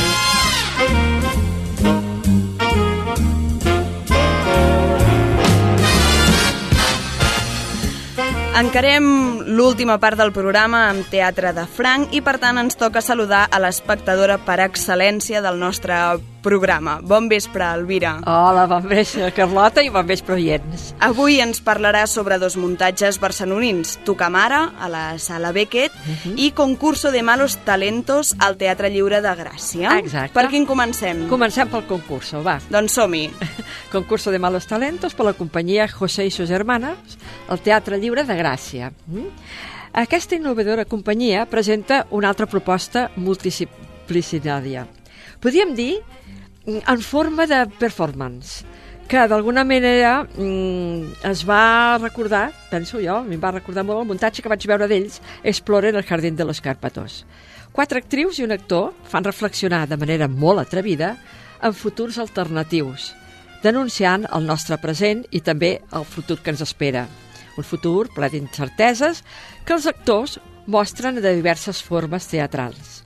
[8.58, 9.04] Encarem
[9.46, 13.60] l'última part del programa amb Teatre de Franc i per tant ens toca saludar a
[13.62, 15.94] l'espectadora per excel·lència del nostre
[16.40, 17.00] programa.
[17.02, 18.16] Bon vespre, Elvira.
[18.26, 20.90] Hola, bon vespre, Carlota, i bon vespre, oients.
[21.04, 26.34] Avui ens parlarà sobre dos muntatges barcelonins, Tucamara, a la Sala Beckett, uh -huh.
[26.36, 29.98] i Concurso de Malos Talentos al Teatre Lliure de Gràcia.
[29.98, 30.32] Exacte.
[30.34, 31.28] Per quin comencem?
[31.28, 32.58] Comencem pel concurso, va.
[32.70, 33.30] Doncs som-hi.
[33.92, 36.96] Concurso de Malos Talentos per la companyia José i sus hermanas,
[37.48, 38.90] al Teatre Lliure de Gràcia.
[39.06, 39.28] Mm?
[40.02, 44.86] Aquesta innovadora companyia presenta una altra proposta multidisciplinària.
[45.42, 45.94] Podríem dir
[46.66, 48.64] en forma de performance
[49.10, 54.44] que d'alguna manera mm, es va recordar, penso jo, em va recordar molt el muntatge
[54.44, 57.24] que vaig veure d'ells, Explorer el Jardín de los Cárpatos.
[57.72, 61.16] Quatre actrius i un actor fan reflexionar de manera molt atrevida
[61.60, 63.10] en futurs alternatius,
[63.64, 67.08] denunciant el nostre present i també el futur que ens espera.
[67.58, 69.24] Un futur ple d'incerteses
[69.66, 70.38] que els actors
[70.70, 73.00] mostren de diverses formes teatrals.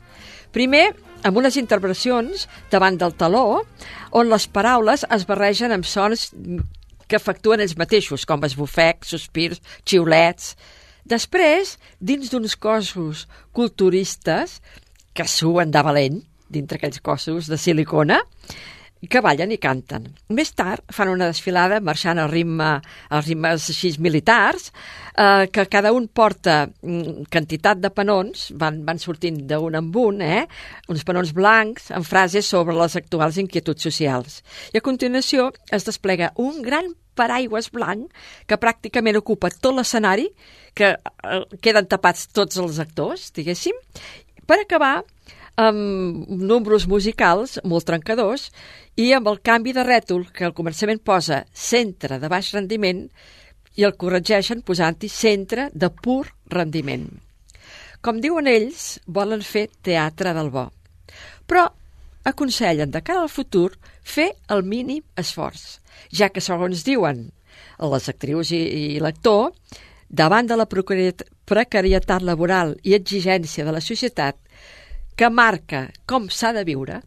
[0.55, 0.93] Primer,
[1.25, 3.65] amb unes intervencions davant del taló
[4.13, 6.29] on les paraules es barregen amb sons
[7.09, 10.55] que efectuen ells mateixos, com esbufecs, sospirs, xiulets.
[11.05, 14.61] Després, dins d'uns cossos culturistes
[15.15, 18.23] que suen de valent, dintre aquells cossos de silicona,
[19.11, 20.07] que ballen i canten.
[20.35, 22.71] Més tard fan una desfilada marxant al ritme,
[23.11, 24.71] als ritmes així militars,
[25.17, 30.21] eh, que cada un porta mm, quantitat de panons, van, van sortint d'un en un,
[30.23, 30.45] eh?
[30.89, 34.43] uns panons blancs amb frases sobre les actuals inquietuds socials.
[34.73, 38.11] I a continuació es desplega un gran paraigües blanc
[38.51, 40.29] que pràcticament ocupa tot l'escenari,
[40.75, 43.77] que eh, queden tapats tots els actors, diguéssim,
[44.45, 45.03] per acabar
[45.61, 48.49] amb números musicals molt trencadors
[48.99, 53.05] i amb el canvi de rètol que al començament posa centre de baix rendiment
[53.79, 57.07] i el corregeixen posant-hi centre de pur rendiment.
[58.05, 60.69] Com diuen ells, volen fer teatre del bo.
[61.47, 61.65] Però
[62.25, 63.71] aconsellen de cara al futur
[64.03, 65.81] fer el mínim esforç,
[66.13, 67.27] ja que, segons diuen
[67.79, 69.53] les actrius i, i l'actor,
[70.09, 74.39] davant de la precarietat laboral i exigència de la societat
[75.17, 77.01] que marca com s'ha de viure,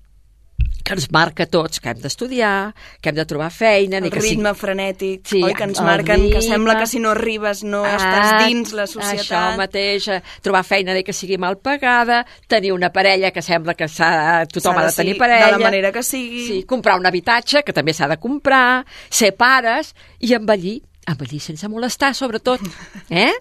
[0.87, 2.71] que ens marca a tots, que hem d'estudiar,
[3.03, 3.99] que hem de trobar feina...
[3.99, 4.59] El ni que ritme sigui...
[4.61, 5.51] frenètic, sí, oi?
[5.57, 6.37] Que ens marquen ritme...
[6.37, 9.25] que sembla que si no arribes no ah, estàs dins la societat.
[9.25, 13.75] Això mateix, eh, trobar feina ni que sigui mal pagada, tenir una parella que sembla
[13.75, 15.49] que tothom ha de tenir parella...
[15.51, 16.45] De la manera que sigui.
[16.47, 19.91] Sí, comprar un habitatge, que també s'ha de comprar, ser pares
[20.23, 22.63] i envellir, envellir sense molestar, sobretot.
[23.07, 23.31] Eh?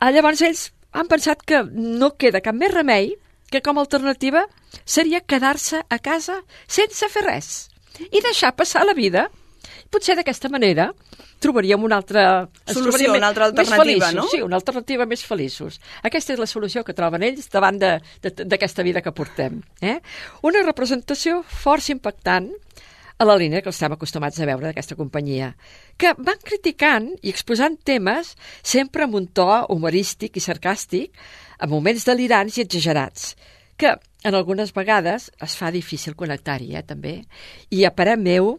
[0.00, 3.12] Ah, llavors ells han pensat que no queda cap més remei
[3.50, 4.46] que com a alternativa
[4.84, 7.68] seria quedar-se a casa sense fer res
[8.10, 9.28] i deixar passar la vida
[9.90, 10.92] Potser d'aquesta manera
[11.42, 12.46] trobaríem una altra...
[12.68, 14.26] Solució, una altra alternativa, feliços, no?
[14.30, 15.80] Sí, una alternativa més feliços.
[16.06, 19.58] Aquesta és la solució que troben ells davant d'aquesta vida que portem.
[19.82, 19.98] Eh?
[20.46, 22.52] Una representació força impactant
[23.20, 25.50] a la línia que estem acostumats a veure d'aquesta companyia,
[26.00, 31.18] que van criticant i exposant temes sempre amb un to humorístic i sarcàstic,
[31.60, 33.34] a moments delirants i exagerats,
[33.76, 33.94] que
[34.24, 37.14] en algunes vegades es fa difícil connectar-hi, eh, també.
[37.70, 38.58] I a parer meu,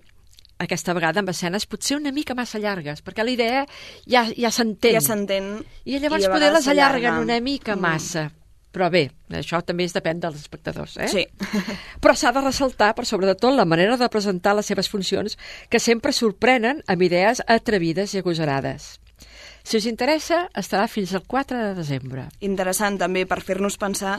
[0.62, 3.64] aquesta vegada amb escenes potser una mica massa llargues, perquè la idea
[4.06, 5.00] ja, ja s'entén.
[5.00, 5.56] Ja s'entén.
[5.86, 7.82] I llavors I poder les allarguen una mica Mm.
[7.82, 8.32] massa.
[8.72, 11.08] Però bé, això també es depèn dels espectadors, eh?
[11.12, 11.26] Sí.
[12.02, 15.38] Però s'ha de ressaltar, per sobre de tot, la manera de presentar les seves funcions,
[15.70, 19.02] que sempre sorprenen amb idees atrevides i agosarades.
[19.64, 22.28] Si us interessa, estarà fins al 4 de desembre.
[22.42, 24.18] Interessant també per fer-nos pensar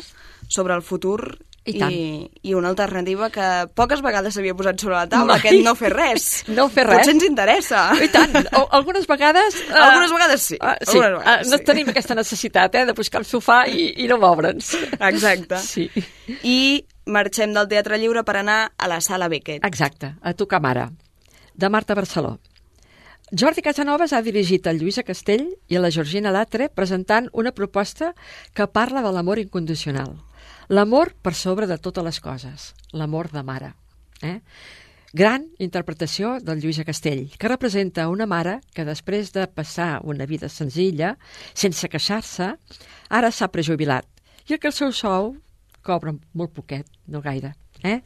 [0.48, 1.92] sobre el futur I tant.
[1.94, 5.42] i, i una alternativa que poques vegades s'havia posat sobre la taula, Mai.
[5.42, 6.28] aquest no fer res.
[6.56, 7.02] No fer res.
[7.02, 7.82] Potser ens interessa.
[8.02, 9.58] I tant, o, algunes vegades...
[9.68, 10.58] eh, Algunes vegades sí.
[10.60, 11.66] ah, sí, Algunes vegades ah, no sí.
[11.70, 14.74] tenim aquesta necessitat, eh, de buscar el sofà i, i no moure'ns.
[14.98, 15.60] Exacte.
[15.72, 15.86] Sí.
[16.44, 19.64] I marxem del Teatre Lliure per anar a la Sala Beckett.
[19.64, 20.88] Exacte, a tu mare,
[21.54, 22.38] de Marta Barceló.
[23.32, 28.10] Jordi Casanovas ha dirigit el Lluïsa Castell i a la Georgina Latre presentant una proposta
[28.52, 30.18] que parla de l'amor incondicional.
[30.68, 32.66] L'amor per sobre de totes les coses.
[32.92, 33.72] L'amor de mare.
[34.20, 34.42] Eh?
[35.16, 40.52] Gran interpretació del Lluïsa Castell, que representa una mare que després de passar una vida
[40.52, 41.16] senzilla,
[41.54, 42.52] sense queixar-se,
[43.08, 44.04] ara s'ha prejubilat
[44.44, 45.38] i que el seu sou
[45.80, 47.54] cobra molt poquet, no gaire.
[47.80, 48.02] Eh?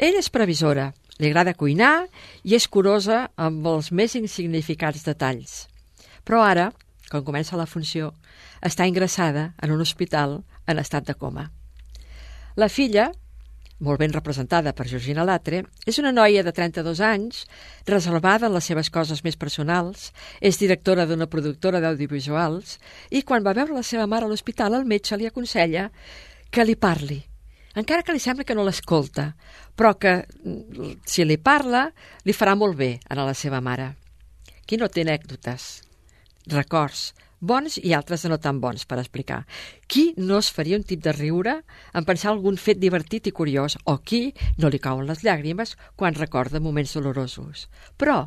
[0.00, 2.06] Ella és previsora, li agrada cuinar
[2.44, 5.66] i és curosa amb els més insignificants detalls.
[6.24, 6.70] Però ara,
[7.10, 8.12] quan comença la funció,
[8.60, 11.50] està ingressada en un hospital en estat de coma.
[12.56, 13.10] La filla,
[13.78, 17.44] molt ben representada per Georgina Latre, és una noia de 32 anys,
[17.86, 20.10] reservada en les seves coses més personals,
[20.40, 22.78] és directora d'una productora d'audiovisuals
[23.10, 25.90] i quan va veure la seva mare a l'hospital el metge li aconsella
[26.50, 27.20] que li parli,
[27.76, 29.34] encara que li sembla que no l'escolta,
[29.76, 31.90] però que mm, si li parla
[32.24, 33.92] li farà molt bé a la seva mare.
[34.66, 35.68] Qui no té anècdotes,
[36.50, 39.44] records, bons i altres de no tan bons per explicar.
[39.86, 41.60] Qui no es faria un tip de riure
[41.92, 46.16] en pensar algun fet divertit i curiós o qui no li cauen les llàgrimes quan
[46.16, 47.68] recorda moments dolorosos.
[47.96, 48.26] Però,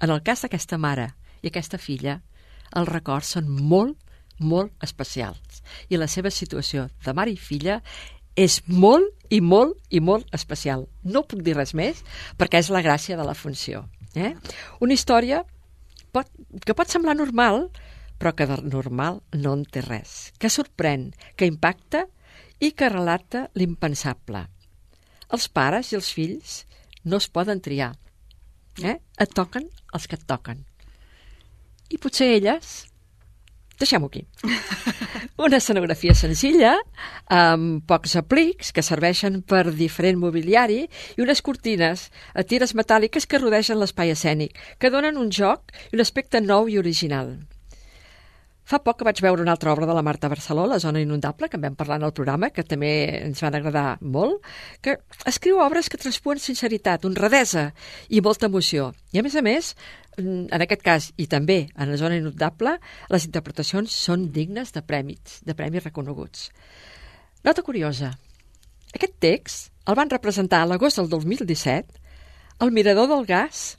[0.00, 1.12] en el cas d'aquesta mare
[1.42, 2.20] i aquesta filla,
[2.76, 3.96] els records són molt,
[4.40, 7.80] molt especials i la seva situació de mare i filla
[8.36, 10.86] és molt i molt i molt especial.
[11.02, 12.02] No puc dir res més
[12.38, 13.86] perquè és la gràcia de la funció.
[14.14, 14.34] Eh?
[14.80, 15.44] Una història
[16.12, 16.30] pot,
[16.66, 17.68] que pot semblar normal,
[18.18, 22.04] però que de normal no en té res, que sorprèn, que impacta
[22.60, 24.44] i que relata l'impensable.
[25.30, 26.64] Els pares i els fills
[27.04, 27.94] no es poden triar.
[28.82, 28.98] Eh?
[28.98, 30.64] Et toquen els que et toquen.
[31.90, 32.89] I potser elles
[33.80, 34.26] Deixem-ho aquí.
[35.46, 36.74] Una escenografia senzilla,
[37.32, 43.40] amb pocs aplics que serveixen per diferent mobiliari i unes cortines a tires metàl·liques que
[43.40, 47.38] rodegen l'espai escènic, que donen un joc i un aspecte nou i original.
[48.70, 51.48] Fa poc que vaig veure una altra obra de la Marta Barceló, La zona inundable,
[51.48, 52.90] que en vam parlar en el programa, que també
[53.24, 54.44] ens van agradar molt,
[54.80, 54.94] que
[55.26, 57.72] escriu obres que transpuen sinceritat, honradesa
[58.08, 58.92] i molta emoció.
[59.10, 59.72] I a més a més,
[60.18, 62.76] en aquest cas, i també en la zona inundable,
[63.10, 66.50] les interpretacions són dignes de prèmits, de premis reconeguts.
[67.44, 68.12] Nota curiosa.
[68.94, 72.00] Aquest text el van representar a l'agost del 2017
[72.60, 73.78] al Mirador del Gas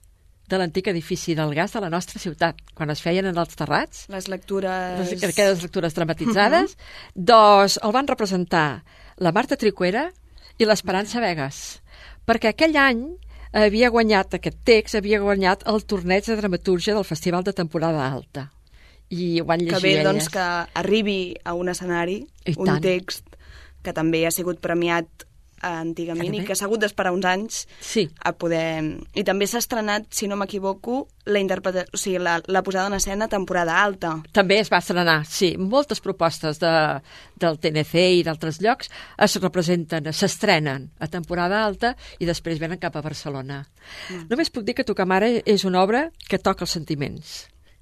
[0.52, 4.06] de l'antic edifici del gas de la nostra ciutat, quan es feien en els terrats.
[4.12, 4.98] Les lectures...
[5.00, 6.74] Les, aquelles lectures dramatitzades.
[6.74, 7.12] Uh -huh.
[7.32, 8.84] Doncs el van representar
[9.18, 10.12] la Marta Tricuera
[10.58, 11.82] i l'Esperança Vegas,
[12.28, 13.16] perquè aquell any
[13.54, 18.50] havia guanyat aquest text, havia guanyat el torneig de dramatúrgia del Festival de Temporada Alta.
[19.12, 20.06] I ho van llegir Que bé, elles.
[20.08, 20.46] doncs, que
[20.80, 22.82] arribi a un escenari I un tant.
[22.82, 23.26] text
[23.84, 25.26] que també ha sigut premiat
[25.62, 28.08] antigament i que s'ha hagut d'esperar uns anys sí.
[28.24, 28.82] a poder...
[29.18, 31.86] I també s'ha estrenat, si no m'equivoco, la, interpreta...
[31.94, 34.16] o sigui, la, la posada en escena temporada alta.
[34.34, 35.54] També es va estrenar, sí.
[35.60, 36.74] Moltes propostes de,
[37.42, 38.92] del TNC i d'altres llocs
[39.22, 43.64] es representen, s'estrenen a temporada alta i després venen cap a Barcelona.
[44.10, 44.28] Mm.
[44.32, 47.36] Només puc dir que Tocar Mare és una obra que toca els sentiments,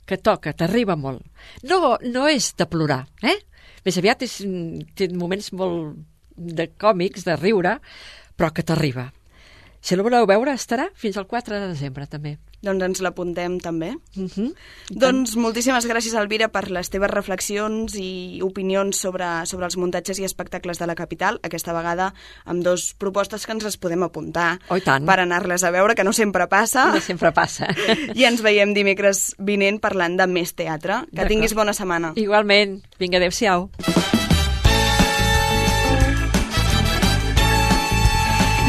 [0.10, 1.24] que toca, t'arriba molt.
[1.64, 3.38] No, no és de plorar, eh?
[3.86, 4.40] Més aviat és,
[4.98, 6.00] té moments molt
[6.40, 7.78] de còmics, de riure,
[8.40, 9.10] però que t'arriba.
[9.80, 12.36] Si la voleu veure, estarà fins al 4 de desembre, també.
[12.60, 13.94] Doncs ens l'apuntem també.
[14.18, 14.50] Uh -huh.
[14.90, 20.26] Doncs moltíssimes gràcies, Elvira, per les teves reflexions i opinions sobre, sobre els muntatges i
[20.26, 22.14] espectacles de la capital, aquesta vegada
[22.44, 25.06] amb dos propostes que ens les podem apuntar oh, tant.
[25.06, 26.92] per anar-les a veure, que no sempre passa.
[26.92, 27.68] No sempre passa.
[28.16, 31.06] I ens veiem dimecres vinent parlant de més teatre.
[31.16, 32.12] Que tinguis bona setmana.
[32.16, 32.82] Igualment.
[33.00, 33.70] Vinga, adeu-siau.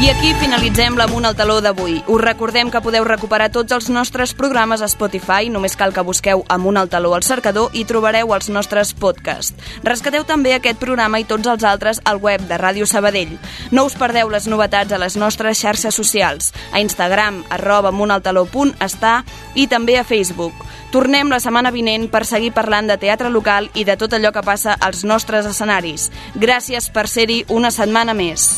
[0.01, 1.99] I aquí finalitzem l'Amunt al Taló d'avui.
[2.09, 6.41] Us recordem que podeu recuperar tots els nostres programes a Spotify, només cal que busqueu
[6.49, 9.53] Amunt al Taló al cercador i trobareu els nostres podcasts.
[9.85, 13.37] Rescateu també aquest programa i tots els altres al web de Ràdio Sabadell.
[13.69, 19.19] No us perdeu les novetats a les nostres xarxes socials, a Instagram, arroba amuntaltaló.està
[19.53, 20.65] i també a Facebook.
[20.89, 24.41] Tornem la setmana vinent per seguir parlant de teatre local i de tot allò que
[24.41, 26.09] passa als nostres escenaris.
[26.33, 28.49] Gràcies per ser-hi una setmana més.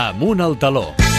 [0.00, 1.09] Amunt al taló.